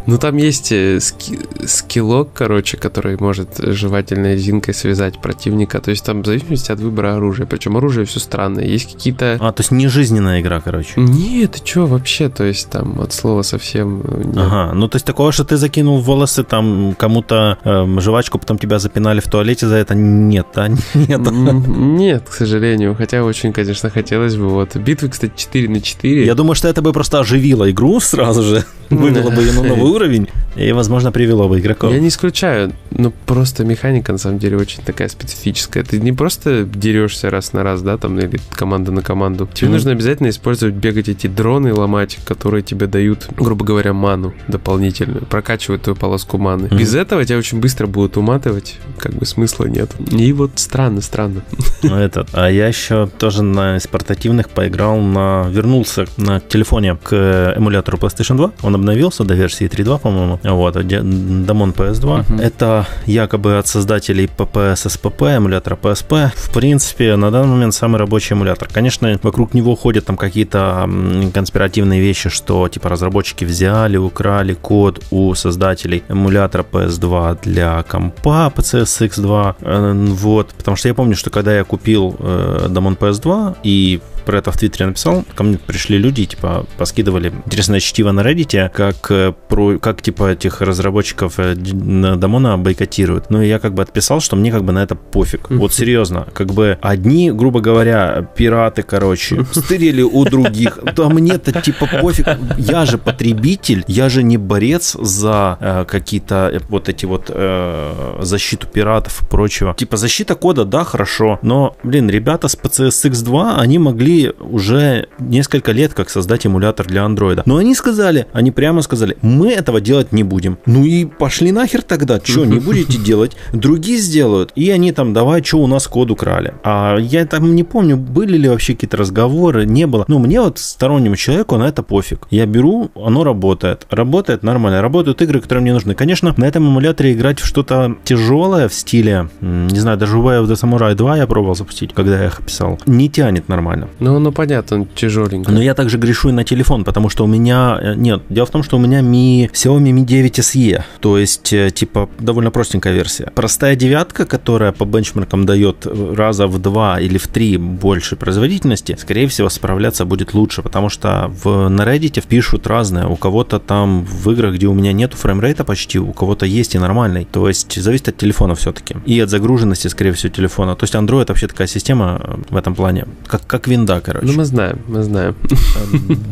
Ну, 0.08 0.18
там 0.18 0.38
есть 0.38 0.72
э, 0.72 1.00
ски 1.00 1.40
скиллок, 1.66 2.30
короче, 2.34 2.78
который 2.78 3.18
может 3.20 3.58
жевательной 3.58 4.36
резинкой 4.36 4.74
связать 4.74 5.20
противника. 5.22 5.80
То 5.80 5.92
есть 5.92 6.04
там 6.06 6.24
в 6.24 6.26
зависимости 6.26 6.72
от 6.72 6.80
выбора 6.80 7.16
оружия. 7.16 7.46
Причем 7.46 7.78
оружие 7.78 8.06
все 8.06 8.20
странное. 8.20 8.66
Есть 8.66 8.94
какие-то... 8.94 9.38
А, 9.40 9.52
то 9.52 9.62
есть 9.62 9.72
не 9.72 9.88
жизненная 9.88 10.42
игра, 10.42 10.60
короче. 10.62 10.94
Нет, 10.98 11.52
ты 11.52 11.66
что 11.66 11.86
вообще? 11.86 12.30
То 12.30 12.44
есть 12.44 12.70
там 12.70 13.00
от 13.00 13.14
слова 13.14 13.42
совсем... 13.42 14.02
Э, 14.02 14.24
нет. 14.26 14.38
Ага, 14.38 14.74
ну 14.74 14.88
то 14.88 14.96
есть 14.96 15.06
такого, 15.06 15.32
что 15.32 15.44
ты 15.44 15.58
закинул 15.58 16.00
волосы 16.00 16.44
там 16.44 16.96
кому-то 16.98 17.58
э, 17.64 18.00
жвачку, 18.00 18.40
потом 18.40 18.58
тебя 18.58 18.80
запинали 18.80 19.20
в 19.20 19.28
туалете 19.28 19.68
за 19.68 19.76
это, 19.76 19.96
нет, 19.96 20.48
да? 20.56 20.68
Нет. 20.94 21.22
Нет, 21.32 22.24
к 22.30 22.34
сожалению. 22.34 22.96
Хотя 22.96 23.24
очень, 23.24 23.54
конечно, 23.54 23.90
хотелось 23.90 24.36
бы. 24.36 24.50
Вот. 24.50 24.76
Битвы, 24.76 25.10
кстати, 25.10 25.34
4 25.36 25.70
на 25.70 25.82
4. 25.82 26.26
Я 26.26 26.36
думаю, 26.36 26.56
что 26.56 26.68
это 26.68 26.82
бы 26.82 26.94
просто 26.94 27.20
оживило 27.20 27.70
игру 27.70 28.00
сразу 28.00 28.44
же. 28.44 28.66
Вывело 28.90 29.30
бы 29.30 29.42
ее 29.42 29.54
на 29.54 29.64
новый 29.64 29.91
уровень 29.92 30.28
и, 30.56 30.72
возможно, 30.72 31.12
привело 31.12 31.48
бы 31.48 31.60
игроков. 31.60 31.92
Я 31.94 32.00
не 32.00 32.10
исключаю, 32.10 32.74
но 32.92 33.12
просто 33.26 33.64
механика, 33.64 34.12
на 34.12 34.18
самом 34.18 34.40
деле, 34.40 34.58
очень 34.58 34.84
такая 34.84 35.08
специфическая. 35.08 35.84
Ты 35.84 36.00
не 36.00 36.12
просто 36.12 36.64
дерешься 36.64 37.30
раз 37.30 37.54
на 37.54 37.64
раз, 37.64 37.82
да, 37.82 37.98
там, 37.98 38.20
или 38.20 38.40
команда 38.52 38.92
на 38.92 39.02
команду. 39.02 39.50
Тебе 39.54 39.68
mm-hmm. 39.68 39.72
нужно 39.72 39.92
обязательно 39.92 40.30
использовать, 40.30 40.76
бегать 40.76 41.10
эти 41.10 41.28
дроны, 41.28 41.74
ломать, 41.74 42.20
которые 42.26 42.64
тебе 42.64 42.88
дают, 42.88 43.28
грубо 43.38 43.66
говоря, 43.66 43.94
ману 43.94 44.34
дополнительную, 44.48 45.26
прокачивают 45.26 45.84
твою 45.84 45.96
полоску 45.96 46.38
маны. 46.38 46.68
Mm-hmm. 46.68 46.78
Без 46.78 46.96
этого 46.96 47.24
тебя 47.24 47.38
очень 47.38 47.60
быстро 47.60 47.88
будут 47.88 48.18
уматывать, 48.18 48.78
как 48.98 49.14
бы 49.14 49.26
смысла 49.26 49.66
нет. 49.66 49.92
И 50.12 50.34
вот 50.34 50.52
странно, 50.56 51.02
странно. 51.02 51.44
Ну, 51.84 51.96
этот, 51.96 52.30
а 52.34 52.50
я 52.50 52.68
еще 52.68 53.08
тоже 53.08 53.44
на 53.44 53.78
из 53.78 53.88
портативных 53.88 54.50
поиграл 54.50 55.00
на... 55.00 55.48
Вернулся 55.50 56.06
на 56.18 56.40
телефоне 56.40 56.98
к 57.02 57.54
эмулятору 57.58 57.98
PlayStation 57.98 58.36
2. 58.38 58.52
Он 58.62 58.76
обновился 58.76 59.24
до 59.24 59.34
версии 59.34 59.68
3.2, 59.84 60.00
по-моему. 60.00 60.40
Вот, 60.44 60.76
Damon 60.76 61.74
PS2. 61.74 62.02
Uh-huh. 62.02 62.42
Это 62.42 62.86
якобы 63.06 63.58
от 63.58 63.68
создателей 63.68 64.30
PPS 64.38 64.88
SPP, 64.88 65.38
эмулятора 65.38 65.78
PSP. 65.82 66.32
В 66.36 66.54
принципе, 66.54 67.16
на 67.16 67.32
данный 67.32 67.50
момент 67.50 67.74
самый 67.74 67.98
рабочий 67.98 68.34
эмулятор. 68.34 68.70
Конечно, 68.72 69.20
вокруг 69.24 69.54
него 69.54 69.76
ходят 69.76 70.06
там 70.06 70.18
какие-то 70.18 70.90
конспиративные 71.34 72.02
вещи, 72.02 72.30
что 72.30 72.68
типа 72.68 72.90
разработчики 72.90 73.46
взяли, 73.46 73.98
украли 73.98 74.54
код 74.54 75.04
у 75.12 75.34
создателей 75.36 76.04
эмулятора 76.10 76.66
PS2 76.70 77.40
для 77.44 77.84
компа 77.84 78.52
PCSX2. 78.56 79.56
Э, 79.62 79.94
вот, 79.94 80.50
потому 80.58 80.78
что 80.78 80.88
я 80.88 80.94
помню, 80.94 81.16
что 81.16 81.30
когда 81.30 81.56
я 81.56 81.64
купил 81.64 82.16
э, 82.20 82.68
Damon 82.70 82.98
PS2 82.98 83.58
и 83.64 84.02
про 84.26 84.38
это 84.38 84.52
в 84.52 84.58
Твиттере 84.58 84.88
написал, 84.88 85.24
ко 85.36 85.44
мне 85.44 85.58
пришли 85.58 85.98
люди, 85.98 86.26
типа, 86.26 86.66
поскидывали 86.78 87.34
интересное 87.46 87.80
чтиво 87.80 88.12
на 88.12 88.22
Reddit, 88.22 88.70
как, 88.70 89.12
э, 89.12 89.34
про, 89.50 89.80
как 89.80 90.02
типа, 90.02 90.32
этих 90.32 90.62
разработчиков 90.62 91.36
э, 91.38 91.56
Дамона 91.56 92.58
бойкотируют. 92.58 93.30
Ну, 93.30 93.42
и 93.42 93.48
я 93.48 93.60
как 93.60 93.74
бы 93.74 93.84
отписал, 93.84 94.22
что 94.22 94.36
мне 94.36 94.52
как 94.52 94.64
бы 94.64 94.72
на 94.72 94.84
это 94.84 94.96
пофиг. 94.96 95.50
Вот 95.50 95.74
серьезно, 95.74 96.28
как 96.34 96.54
бы 96.54 96.78
одни, 96.82 97.32
грубо 97.32 97.60
говоря, 97.60 98.28
пираты, 98.36 98.84
короче, 98.84 99.46
стырили 99.52 100.02
у 100.02 100.26
других. 100.26 100.80
Да 100.96 101.10
мне-то 101.10 101.52
типа 101.62 101.88
пофиг. 102.02 102.28
Я 102.58 102.86
же 102.86 102.98
потребитель, 102.98 103.84
я 103.88 104.10
же 104.10 104.24
не 104.24 104.38
борец 104.38 104.96
за 105.00 105.58
э, 105.60 105.86
какие-то 105.88 106.50
э, 106.54 106.60
вот 106.70 106.90
эти 106.90 107.06
вот 107.06 107.26
э, 107.30 108.18
защиту 108.22 108.68
пиратов 108.68 109.22
и 109.22 109.26
прочего. 109.26 109.74
Типа 109.74 109.98
защита 109.98 110.36
кода, 110.36 110.66
да, 110.66 110.84
хорошо, 110.84 111.40
но, 111.42 111.76
блин, 111.84 112.10
ребята 112.10 112.48
с 112.48 112.58
PCSX2, 112.58 113.58
они 113.58 113.80
могли 113.80 114.11
могли 114.12 114.34
уже 114.40 115.08
несколько 115.20 115.72
лет 115.72 115.94
как 115.94 116.10
создать 116.10 116.46
эмулятор 116.46 116.86
для 116.88 117.04
андроида. 117.04 117.44
Но 117.46 117.58
они 117.58 117.76
сказали, 117.76 118.28
они 118.34 118.52
прямо 118.52 118.82
сказали, 118.82 119.18
мы 119.22 119.52
этого 119.52 119.82
делать 119.82 120.12
не 120.12 120.24
будем. 120.24 120.58
Ну 120.66 120.86
и 120.86 121.06
пошли 121.06 121.52
нахер 121.52 121.82
тогда, 121.82 122.20
что 122.24 122.46
не 122.46 122.60
будете 122.68 122.98
делать, 122.98 123.38
другие 123.54 123.98
сделают. 124.00 124.52
И 124.56 124.70
они 124.70 124.92
там, 124.92 125.14
давай, 125.14 125.44
что 125.44 125.58
у 125.58 125.68
нас 125.68 125.88
код 125.88 126.12
украли. 126.12 126.54
А 126.64 126.98
я 126.98 127.26
там 127.26 127.56
не 127.56 127.64
помню, 127.64 127.98
были 127.98 128.38
ли 128.38 128.50
вообще 128.50 128.74
какие-то 128.74 128.98
разговоры, 128.98 129.66
не 129.66 129.88
было. 129.88 130.06
Ну, 130.08 130.20
мне 130.20 130.42
вот 130.42 130.60
стороннему 130.60 131.16
человеку 131.16 131.58
на 131.58 131.68
это 131.68 131.84
пофиг. 131.84 132.28
Я 132.30 132.46
беру, 132.46 132.92
оно 132.96 133.24
работает. 133.24 133.88
Работает 133.90 134.44
нормально. 134.44 134.82
Работают 134.82 135.22
игры, 135.22 135.40
которые 135.40 135.62
мне 135.62 135.74
нужны. 135.74 135.94
Конечно, 135.94 136.34
на 136.38 136.46
этом 136.46 136.68
эмуляторе 136.68 137.14
играть 137.14 137.40
в 137.40 137.46
что-то 137.46 137.96
тяжелое 138.04 138.68
в 138.68 138.74
стиле, 138.74 139.30
не 139.42 139.80
знаю, 139.80 139.98
даже 139.98 140.18
Way 140.18 140.44
of 140.44 140.48
the 140.48 140.56
Samurai 140.56 140.96
2 140.96 141.18
я 141.18 141.28
пробовал 141.28 141.56
запустить, 141.56 141.94
когда 141.94 142.20
я 142.20 142.28
их 142.28 142.42
писал. 142.46 142.80
Не 142.86 143.10
тянет 143.10 143.50
нормально. 143.50 143.88
Ну, 144.02 144.18
ну 144.20 144.32
понятно, 144.32 144.78
он 144.78 144.88
тяжеленький. 144.96 145.54
Но 145.54 145.62
я 145.62 145.76
также 145.76 146.00
грешу 146.00 146.30
и 146.30 146.32
на 146.32 146.44
телефон, 146.44 146.84
потому 146.84 147.10
что 147.10 147.24
у 147.24 147.28
меня... 147.28 147.80
э, 147.82 147.94
Нет, 147.96 148.24
дело 148.30 148.48
в 148.48 148.50
том, 148.50 148.64
что 148.64 148.78
у 148.78 148.80
меня 148.80 149.02
Mi, 149.02 149.50
Xiaomi 149.52 149.92
Mi 149.94 150.04
9 150.04 150.40
SE, 150.40 150.84
то 151.00 151.18
есть, 151.20 151.54
э, 151.54 151.70
типа, 151.70 152.10
довольно 152.20 152.50
простенькая 152.50 152.94
версия. 152.94 153.32
Простая 153.36 153.76
девятка, 153.76 154.26
которая 154.26 154.72
по 154.72 154.86
бенчмаркам 154.86 155.46
дает 155.46 155.86
э, 155.86 156.14
раза 156.18 156.48
в 156.48 156.60
два 156.60 157.00
или 157.00 157.20
в 157.20 157.28
три 157.28 157.58
больше 157.58 158.16
производительности, 158.16 158.98
скорее 159.00 159.28
всего, 159.28 159.50
справляться 159.50 160.06
будет 160.06 160.34
лучше, 160.34 160.64
потому 160.64 160.90
что 160.90 161.32
в, 161.44 161.70
на 161.70 161.84
Reddit 161.84 162.26
пишут 162.28 162.66
разное. 162.66 163.06
У 163.06 163.16
кого-то 163.16 163.60
там 163.60 164.04
в 164.04 164.32
играх, 164.32 164.56
где 164.56 164.66
у 164.66 164.74
меня 164.74 164.94
нету 164.94 165.16
фреймрейта 165.16 165.64
почти, 165.64 166.00
у 166.00 166.12
кого-то 166.12 166.48
есть 166.48 166.74
и 166.74 166.80
нормальный. 166.80 167.28
То 167.32 167.48
есть, 167.48 167.80
зависит 167.80 168.08
от 168.08 168.18
телефона 168.18 168.56
все-таки. 168.56 168.96
И 169.06 169.20
от 169.20 169.30
загруженности, 169.30 169.90
скорее 169.90 170.14
всего, 170.14 170.34
телефона. 170.34 170.76
То 170.76 170.86
есть, 170.86 170.96
Android 170.96 171.26
вообще 171.28 171.48
такая 171.48 171.68
система 171.68 172.40
в 172.50 172.56
этом 172.58 172.74
плане, 172.74 173.06
как, 173.28 173.46
как 173.46 173.68
винда, 173.92 174.02
короче. 174.02 174.26
Ну, 174.26 174.34
мы 174.34 174.46
знаем, 174.46 174.80
мы 174.88 175.04
знаем. 175.04 175.36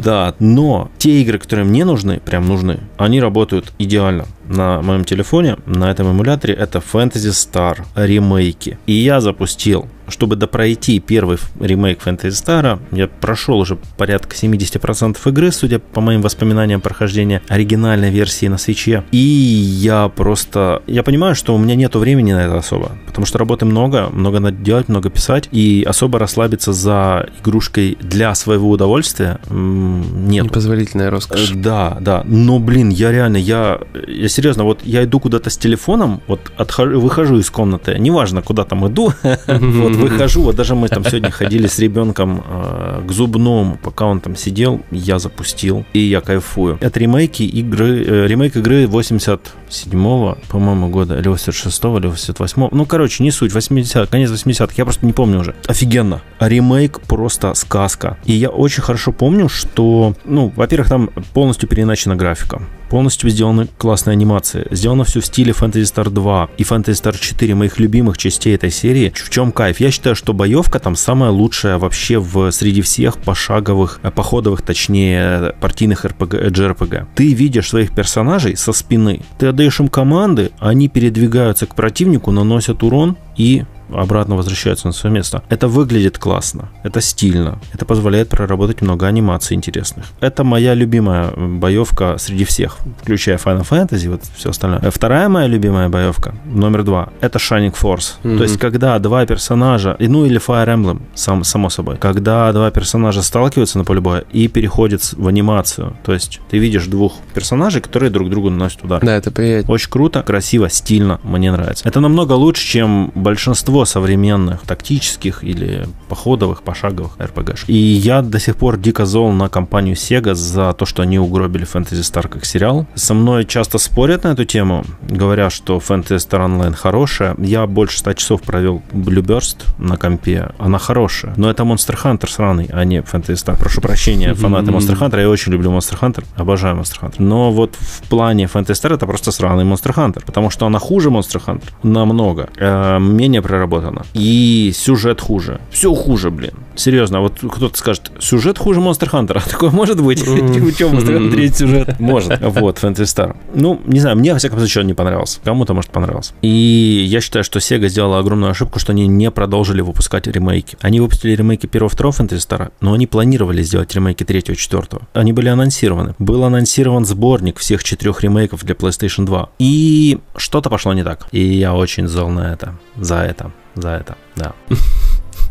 Да, 0.03 0.35
но 0.39 0.89
те 0.97 1.21
игры, 1.21 1.39
которые 1.39 1.65
мне 1.65 1.85
нужны, 1.85 2.19
прям 2.19 2.47
нужны, 2.47 2.79
они 2.97 3.19
работают 3.19 3.73
идеально 3.77 4.25
на 4.49 4.81
моем 4.81 5.05
телефоне, 5.05 5.57
на 5.65 5.89
этом 5.91 6.11
эмуляторе. 6.11 6.53
Это 6.53 6.79
Fantasy 6.79 7.31
Star 7.31 7.77
ремейки. 7.95 8.77
И 8.85 8.93
я 8.93 9.21
запустил 9.21 9.87
чтобы 10.09 10.35
допройти 10.35 10.99
первый 10.99 11.37
ремейк 11.59 11.99
Fantasy 12.05 12.29
Star, 12.29 12.79
я 12.91 13.07
прошел 13.07 13.59
уже 13.59 13.77
порядка 13.97 14.35
70% 14.35 15.17
игры, 15.29 15.51
судя 15.51 15.79
по 15.79 16.01
моим 16.01 16.21
воспоминаниям 16.21 16.81
прохождения 16.81 17.41
оригинальной 17.47 18.09
версии 18.09 18.47
на 18.47 18.57
свече. 18.57 19.03
И 19.11 19.17
я 19.17 20.09
просто... 20.09 20.81
Я 20.87 21.03
понимаю, 21.03 21.35
что 21.35 21.55
у 21.55 21.57
меня 21.57 21.75
нету 21.75 21.99
времени 21.99 22.33
на 22.33 22.39
это 22.39 22.57
особо, 22.57 22.91
потому 23.07 23.25
что 23.25 23.37
работы 23.37 23.65
много, 23.65 24.09
много 24.11 24.39
надо 24.39 24.57
делать, 24.57 24.89
много 24.89 25.09
писать, 25.09 25.47
и 25.51 25.85
особо 25.87 26.19
расслабиться 26.19 26.73
за 26.73 27.27
игрушкой 27.41 27.97
для 28.01 28.35
своего 28.35 28.69
удовольствия 28.69 29.39
нет. 29.49 30.45
Непозволительная 30.45 31.09
роскошь. 31.09 31.51
Да, 31.55 31.97
да. 32.01 32.23
Но, 32.25 32.59
блин, 32.59 32.89
я 32.89 33.11
реально, 33.11 33.37
я, 33.37 33.79
я 34.07 34.29
серьезно, 34.39 34.63
вот 34.63 34.79
я 34.83 35.03
иду 35.03 35.19
куда-то 35.19 35.49
с 35.49 35.57
телефоном, 35.57 36.21
вот 36.27 36.39
отхожу, 36.55 37.01
выхожу 37.01 37.39
из 37.39 37.49
комнаты, 37.49 37.99
неважно, 37.99 38.41
куда 38.41 38.63
там 38.63 38.87
иду, 38.87 39.11
вот 39.47 39.95
выхожу, 39.95 40.43
вот 40.43 40.55
даже 40.55 40.75
мы 40.75 40.87
там 40.87 41.03
сегодня 41.03 41.29
ходили 41.29 41.67
с 41.67 41.77
ребенком 41.79 42.41
э, 42.47 43.01
к 43.05 43.11
зубному, 43.11 43.77
пока 43.83 44.05
он 44.05 44.21
там 44.21 44.37
сидел, 44.37 44.81
я 44.91 45.19
запустил, 45.19 45.85
и 45.91 45.99
я 45.99 46.21
кайфую. 46.21 46.77
Это 46.79 46.99
ремейки 46.99 47.43
игры, 47.43 48.05
э, 48.05 48.27
ремейк 48.27 48.55
игры 48.55 48.85
87-го, 48.85 50.37
по-моему, 50.47 50.87
года, 50.87 51.19
или 51.19 51.29
86-го, 51.29 51.97
или 51.97 52.09
88-го, 52.09 52.69
ну, 52.71 52.85
короче, 52.85 53.23
не 53.23 53.31
суть, 53.31 53.53
80 53.53 54.09
конец 54.09 54.31
80-х, 54.31 54.73
я 54.77 54.85
просто 54.85 55.05
не 55.05 55.11
помню 55.11 55.41
уже. 55.41 55.53
Офигенно. 55.67 56.21
А 56.39 56.47
ремейк 56.47 57.01
просто 57.01 57.53
сказка. 57.55 58.17
И 58.23 58.31
я 58.31 58.49
очень 58.49 58.83
хорошо 58.83 59.11
помню, 59.11 59.49
что, 59.49 60.13
ну, 60.23 60.53
во-первых, 60.55 60.87
там 60.87 61.09
полностью 61.33 61.67
переначена 61.67 62.15
графика 62.15 62.61
полностью 62.89 63.29
сделаны 63.29 63.67
классные 63.77 64.13
анимации. 64.13 64.67
Сделано 64.71 65.03
все 65.03 65.19
в 65.19 65.25
стиле 65.25 65.51
Fantasy 65.51 65.83
Star 65.83 66.09
2 66.09 66.49
и 66.57 66.63
Fantasy 66.63 66.93
Star 66.93 67.17
4, 67.19 67.55
моих 67.55 67.79
любимых 67.79 68.17
частей 68.17 68.55
этой 68.55 68.71
серии. 68.71 69.13
В 69.15 69.29
чем 69.29 69.51
кайф? 69.51 69.79
Я 69.79 69.91
считаю, 69.91 70.15
что 70.15 70.33
боевка 70.33 70.79
там 70.79 70.95
самая 70.95 71.31
лучшая 71.31 71.77
вообще 71.77 72.19
в 72.19 72.51
среди 72.51 72.81
всех 72.81 73.17
пошаговых, 73.17 73.99
э, 74.03 74.11
походовых, 74.11 74.61
точнее, 74.61 75.53
партийных 75.61 76.05
RPG, 76.05 76.49
JRPG. 76.49 77.05
Ты 77.15 77.33
видишь 77.33 77.69
своих 77.69 77.93
персонажей 77.93 78.55
со 78.57 78.73
спины, 78.73 79.21
ты 79.37 79.47
отдаешь 79.47 79.79
им 79.79 79.87
команды, 79.87 80.51
они 80.59 80.87
передвигаются 80.87 81.65
к 81.65 81.75
противнику, 81.75 82.31
наносят 82.31 82.83
урон 82.83 83.17
и 83.37 83.63
обратно 83.93 84.35
возвращаются 84.35 84.87
на 84.87 84.93
свое 84.93 85.13
место. 85.13 85.43
Это 85.49 85.67
выглядит 85.67 86.17
классно, 86.17 86.69
это 86.83 87.01
стильно, 87.01 87.59
это 87.73 87.85
позволяет 87.85 88.29
проработать 88.29 88.81
много 88.81 89.07
анимаций 89.07 89.55
интересных. 89.55 90.05
Это 90.19 90.43
моя 90.43 90.73
любимая 90.73 91.31
боевка 91.35 92.17
среди 92.17 92.43
всех, 92.45 92.77
включая 93.01 93.37
Final 93.37 93.67
Fantasy, 93.67 94.09
вот 94.09 94.21
все 94.35 94.49
остальное. 94.49 94.91
Вторая 94.91 95.29
моя 95.29 95.47
любимая 95.47 95.89
боевка, 95.89 96.35
номер 96.45 96.83
два, 96.83 97.09
это 97.21 97.39
Shining 97.39 97.75
Force. 97.75 98.15
Mm-hmm. 98.23 98.37
То 98.37 98.43
есть, 98.43 98.57
когда 98.57 98.99
два 98.99 99.25
персонажа, 99.25 99.95
ну 99.99 100.25
или 100.25 100.39
Fire 100.39 100.67
Emblem, 100.67 101.01
сам, 101.15 101.43
само 101.43 101.69
собой, 101.69 101.97
когда 101.97 102.51
два 102.51 102.71
персонажа 102.71 103.21
сталкиваются 103.21 103.77
на 103.77 103.83
поле 103.83 104.01
боя 104.01 104.23
и 104.31 104.47
переходят 104.47 105.01
в 105.13 105.27
анимацию, 105.27 105.95
то 106.03 106.13
есть 106.13 106.39
ты 106.49 106.57
видишь 106.57 106.87
двух 106.87 107.13
персонажей, 107.33 107.81
которые 107.81 108.09
друг 108.09 108.29
другу 108.29 108.49
наносят 108.49 108.83
удар. 108.83 109.03
Да, 109.03 109.15
это 109.15 109.31
приятно. 109.31 109.73
Очень 109.73 109.89
круто, 109.89 110.23
красиво, 110.23 110.69
стильно, 110.69 111.19
мне 111.23 111.51
нравится. 111.51 111.87
Это 111.87 111.99
намного 111.99 112.33
лучше, 112.33 112.65
чем 112.65 113.11
большинство 113.15 113.78
современных 113.85 114.61
тактических 114.61 115.43
или 115.43 115.87
походовых, 116.07 116.63
пошаговых 116.63 117.17
RPG. 117.17 117.65
И 117.67 117.73
я 117.73 118.21
до 118.21 118.39
сих 118.39 118.55
пор 118.55 118.77
дико 118.77 119.05
зол 119.05 119.31
на 119.31 119.49
компанию 119.49 119.95
Sega 119.95 120.33
за 120.33 120.73
то, 120.73 120.85
что 120.85 121.01
они 121.01 121.19
угробили 121.19 121.65
Fantasy 121.65 122.01
Star 122.01 122.27
как 122.27 122.45
сериал. 122.45 122.87
Со 122.95 123.13
мной 123.13 123.45
часто 123.45 123.77
спорят 123.77 124.23
на 124.23 124.29
эту 124.29 124.45
тему, 124.45 124.85
говоря, 125.01 125.49
что 125.49 125.77
Fantasy 125.77 126.17
Star 126.17 126.45
Online 126.47 126.73
хорошая. 126.73 127.35
Я 127.37 127.67
больше 127.67 127.99
100 127.99 128.13
часов 128.13 128.41
провел 128.41 128.81
Burst 128.93 129.57
на 129.77 129.97
компе. 129.97 130.49
Она 130.57 130.79
хорошая. 130.79 131.33
Но 131.37 131.49
это 131.49 131.63
Monster 131.63 131.97
Hunter 132.03 132.29
сраный, 132.29 132.69
а 132.71 132.83
не 132.83 132.99
Fantasy 132.99 133.35
Star. 133.35 133.57
Прошу 133.57 133.81
прощения, 133.81 134.33
фанаты 134.33 134.71
Monster 134.71 134.97
Hunter. 134.97 135.19
Я 135.19 135.29
очень 135.29 135.51
люблю 135.51 135.71
Monster 135.71 135.99
Hunter. 135.99 136.23
Обожаю 136.35 136.75
Monster 136.75 137.01
Hunter. 137.01 137.15
Но 137.19 137.51
вот 137.51 137.75
в 137.75 138.01
плане 138.09 138.45
Fantasy 138.45 138.73
Star 138.73 138.93
это 138.93 139.05
просто 139.05 139.31
сраный 139.31 139.65
Monster 139.65 139.93
Hunter. 139.93 140.25
Потому 140.25 140.49
что 140.49 140.65
она 140.65 140.79
хуже 140.79 141.09
Monster 141.09 141.41
Hunter. 141.45 141.69
Намного. 141.83 142.49
Э, 142.57 142.99
менее 142.99 143.41
проработана. 143.69 144.05
И 144.13 144.71
сюжет 144.73 145.21
хуже. 145.21 145.59
Все 145.71 145.93
хуже, 145.93 146.31
блин. 146.31 146.53
Серьезно, 146.75 147.21
вот 147.21 147.39
кто-то 147.39 147.77
скажет, 147.77 148.11
сюжет 148.19 148.57
хуже 148.57 148.79
Monster 148.79 149.09
Hunter. 149.09 149.41
А 149.45 149.49
такое 149.49 149.69
может 149.69 150.01
быть? 150.01 150.21
У 150.27 150.71
чего 150.71 150.91
Monster 150.91 151.17
Hunter 151.17 151.31
третий 151.31 151.57
сюжет? 151.57 151.99
Может. 152.09 152.39
Вот, 152.41 152.77
Fantasy 152.77 153.03
Star. 153.03 153.35
Ну, 153.53 153.81
не 153.85 153.99
знаю, 153.99 154.17
мне, 154.17 154.33
во 154.33 154.39
всяком 154.39 154.59
случае, 154.59 154.81
он 154.81 154.87
не 154.87 154.93
понравился. 154.93 155.39
Кому-то, 155.43 155.73
может, 155.73 155.91
понравился. 155.91 156.33
И 156.41 157.05
я 157.07 157.21
считаю, 157.21 157.43
что 157.43 157.59
Sega 157.59 157.87
сделала 157.89 158.19
огромную 158.19 158.51
ошибку, 158.51 158.79
что 158.79 158.93
они 158.93 159.07
не 159.07 159.29
продолжили 159.31 159.81
выпускать 159.81 160.27
ремейки. 160.27 160.77
Они 160.81 160.99
выпустили 160.99 161.35
ремейки 161.35 161.65
первого, 161.65 161.89
второго 161.89 162.13
Fantasy 162.13 162.37
Star, 162.37 162.71
но 162.81 162.93
они 162.93 163.07
планировали 163.07 163.61
сделать 163.61 163.93
ремейки 163.93 164.23
третьего, 164.23 164.55
четвертого. 164.55 165.03
Они 165.13 165.33
были 165.33 165.49
анонсированы. 165.49 166.15
Был 166.19 166.43
анонсирован 166.43 167.05
сборник 167.05 167.59
всех 167.59 167.83
четырех 167.83 168.21
ремейков 168.21 168.63
для 168.63 168.75
PlayStation 168.75 169.25
2. 169.25 169.49
И 169.59 170.19
что-то 170.37 170.69
пошло 170.69 170.93
не 170.93 171.03
так. 171.03 171.27
И 171.31 171.41
я 171.41 171.75
очень 171.75 172.07
зол 172.07 172.29
на 172.29 172.53
это. 172.53 172.75
За 172.97 173.15
это. 173.15 173.51
За 173.79 173.91
это, 173.91 174.17
да. 174.35 174.53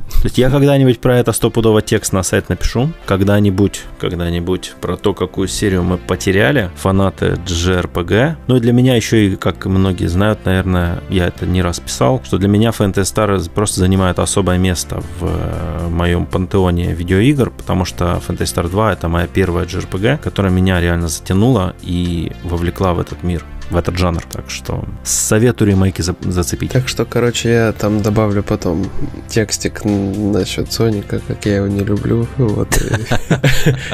То 0.08 0.24
есть 0.24 0.36
я 0.36 0.50
когда-нибудь 0.50 1.00
про 1.00 1.16
это 1.16 1.32
стопудово 1.32 1.80
текст 1.80 2.12
на 2.12 2.24
сайт 2.24 2.48
напишу. 2.48 2.90
Когда-нибудь, 3.06 3.82
когда-нибудь 4.00 4.74
про 4.80 4.96
то, 4.96 5.14
какую 5.14 5.46
серию 5.46 5.84
мы 5.84 5.96
потеряли, 5.96 6.70
фанаты 6.74 7.38
JRPG. 7.46 8.36
Ну 8.48 8.56
и 8.56 8.60
для 8.60 8.72
меня 8.72 8.96
еще 8.96 9.26
и, 9.26 9.36
как 9.36 9.64
многие 9.66 10.06
знают, 10.06 10.44
наверное, 10.44 11.00
я 11.08 11.28
это 11.28 11.46
не 11.46 11.62
раз 11.62 11.78
писал, 11.78 12.20
что 12.24 12.36
для 12.38 12.48
меня 12.48 12.70
Fantasy 12.70 13.02
Star 13.02 13.50
просто 13.50 13.78
занимает 13.80 14.18
особое 14.18 14.58
место 14.58 15.02
в 15.20 15.88
моем 15.88 16.26
пантеоне 16.26 16.94
видеоигр, 16.94 17.50
потому 17.50 17.84
что 17.84 18.20
Fantasy 18.26 18.62
Star 18.62 18.68
2 18.68 18.94
это 18.94 19.08
моя 19.08 19.28
первая 19.28 19.66
JRPG, 19.66 20.18
которая 20.18 20.50
меня 20.50 20.80
реально 20.80 21.06
затянула 21.06 21.76
и 21.82 22.32
вовлекла 22.42 22.92
в 22.92 22.98
этот 22.98 23.22
мир 23.22 23.44
в 23.70 23.76
этот 23.76 23.96
жанр. 23.98 24.22
Так 24.30 24.50
что 24.50 24.84
советую 25.04 25.70
ремейки 25.70 26.02
за 26.02 26.14
зацепить. 26.20 26.72
Так 26.72 26.88
что, 26.88 27.04
короче, 27.04 27.50
я 27.50 27.72
там 27.72 28.02
добавлю 28.02 28.42
потом 28.42 28.86
текстик 29.28 29.84
насчет 29.84 30.72
Соника, 30.72 31.20
как 31.26 31.44
я 31.46 31.56
его 31.56 31.66
не 31.66 31.80
люблю. 31.80 32.26
Вот. 32.38 32.82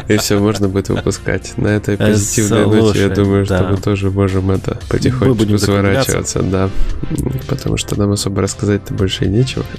И 0.08 0.16
все, 0.16 0.38
можно 0.38 0.68
будет 0.68 0.88
выпускать. 0.88 1.56
На 1.56 1.68
этой 1.68 1.96
позитивной 1.96 2.66
ноте, 2.66 3.00
я 3.00 3.08
думаю, 3.08 3.44
что 3.44 3.68
мы 3.68 3.76
тоже 3.78 4.10
можем 4.10 4.50
это 4.50 4.78
потихоньку 4.88 5.58
сворачиваться. 5.58 6.42
Да. 6.42 6.70
Потому 7.48 7.76
что 7.76 7.98
нам 7.98 8.12
особо 8.12 8.42
рассказать-то 8.42 8.94
больше 8.94 9.24
и 9.24 9.28
нечего. 9.28 9.64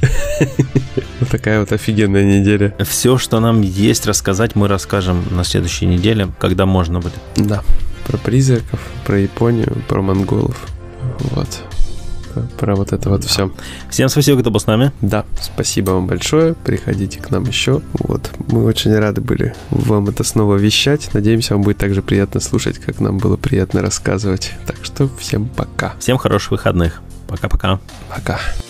Вот 1.22 1.30
такая 1.30 1.62
вот 1.62 1.72
офигенная 1.72 2.26
неделя. 2.26 2.76
Все, 2.86 3.18
что 3.18 3.40
нам 3.40 3.62
есть 3.62 4.06
рассказать, 4.06 4.56
мы 4.56 4.68
расскажем 4.68 5.24
на 5.32 5.46
следующей 5.46 5.86
неделе, 5.86 6.28
когда 6.40 6.66
можно 6.66 7.00
будет. 7.00 7.14
Да 7.38 7.64
про 8.06 8.18
призраков, 8.18 8.80
про 9.06 9.20
Японию, 9.20 9.84
про 9.88 10.02
монголов. 10.02 10.68
Вот. 11.20 11.48
Про 12.60 12.76
вот 12.76 12.92
это 12.92 13.10
вот 13.10 13.24
все. 13.24 13.52
Всем 13.90 14.10
спасибо, 14.10 14.42
кто 14.42 14.52
был 14.52 14.60
с 14.60 14.68
нами. 14.68 14.92
Да, 15.02 15.26
спасибо 15.42 15.92
вам 15.92 16.08
большое. 16.08 16.54
Приходите 16.54 17.20
к 17.20 17.32
нам 17.32 17.46
еще. 17.46 17.82
Вот. 17.94 18.30
Мы 18.50 18.66
очень 18.66 18.94
рады 18.94 19.22
были 19.22 19.54
вам 19.70 20.10
это 20.10 20.24
снова 20.24 20.56
вещать. 20.56 21.10
Надеемся, 21.14 21.54
вам 21.54 21.64
будет 21.64 21.78
так 21.78 21.94
же 21.94 22.02
приятно 22.02 22.42
слушать, 22.42 22.78
как 22.80 23.00
нам 23.00 23.18
было 23.18 23.38
приятно 23.38 23.82
рассказывать. 23.82 24.52
Так 24.66 24.78
что 24.84 25.10
всем 25.18 25.48
пока. 25.48 25.96
Всем 26.00 26.18
хороших 26.18 26.52
выходных. 26.52 27.02
Пока-пока. 27.28 27.80
Пока. 28.10 28.34
-пока. 28.34 28.40
пока. 28.40 28.65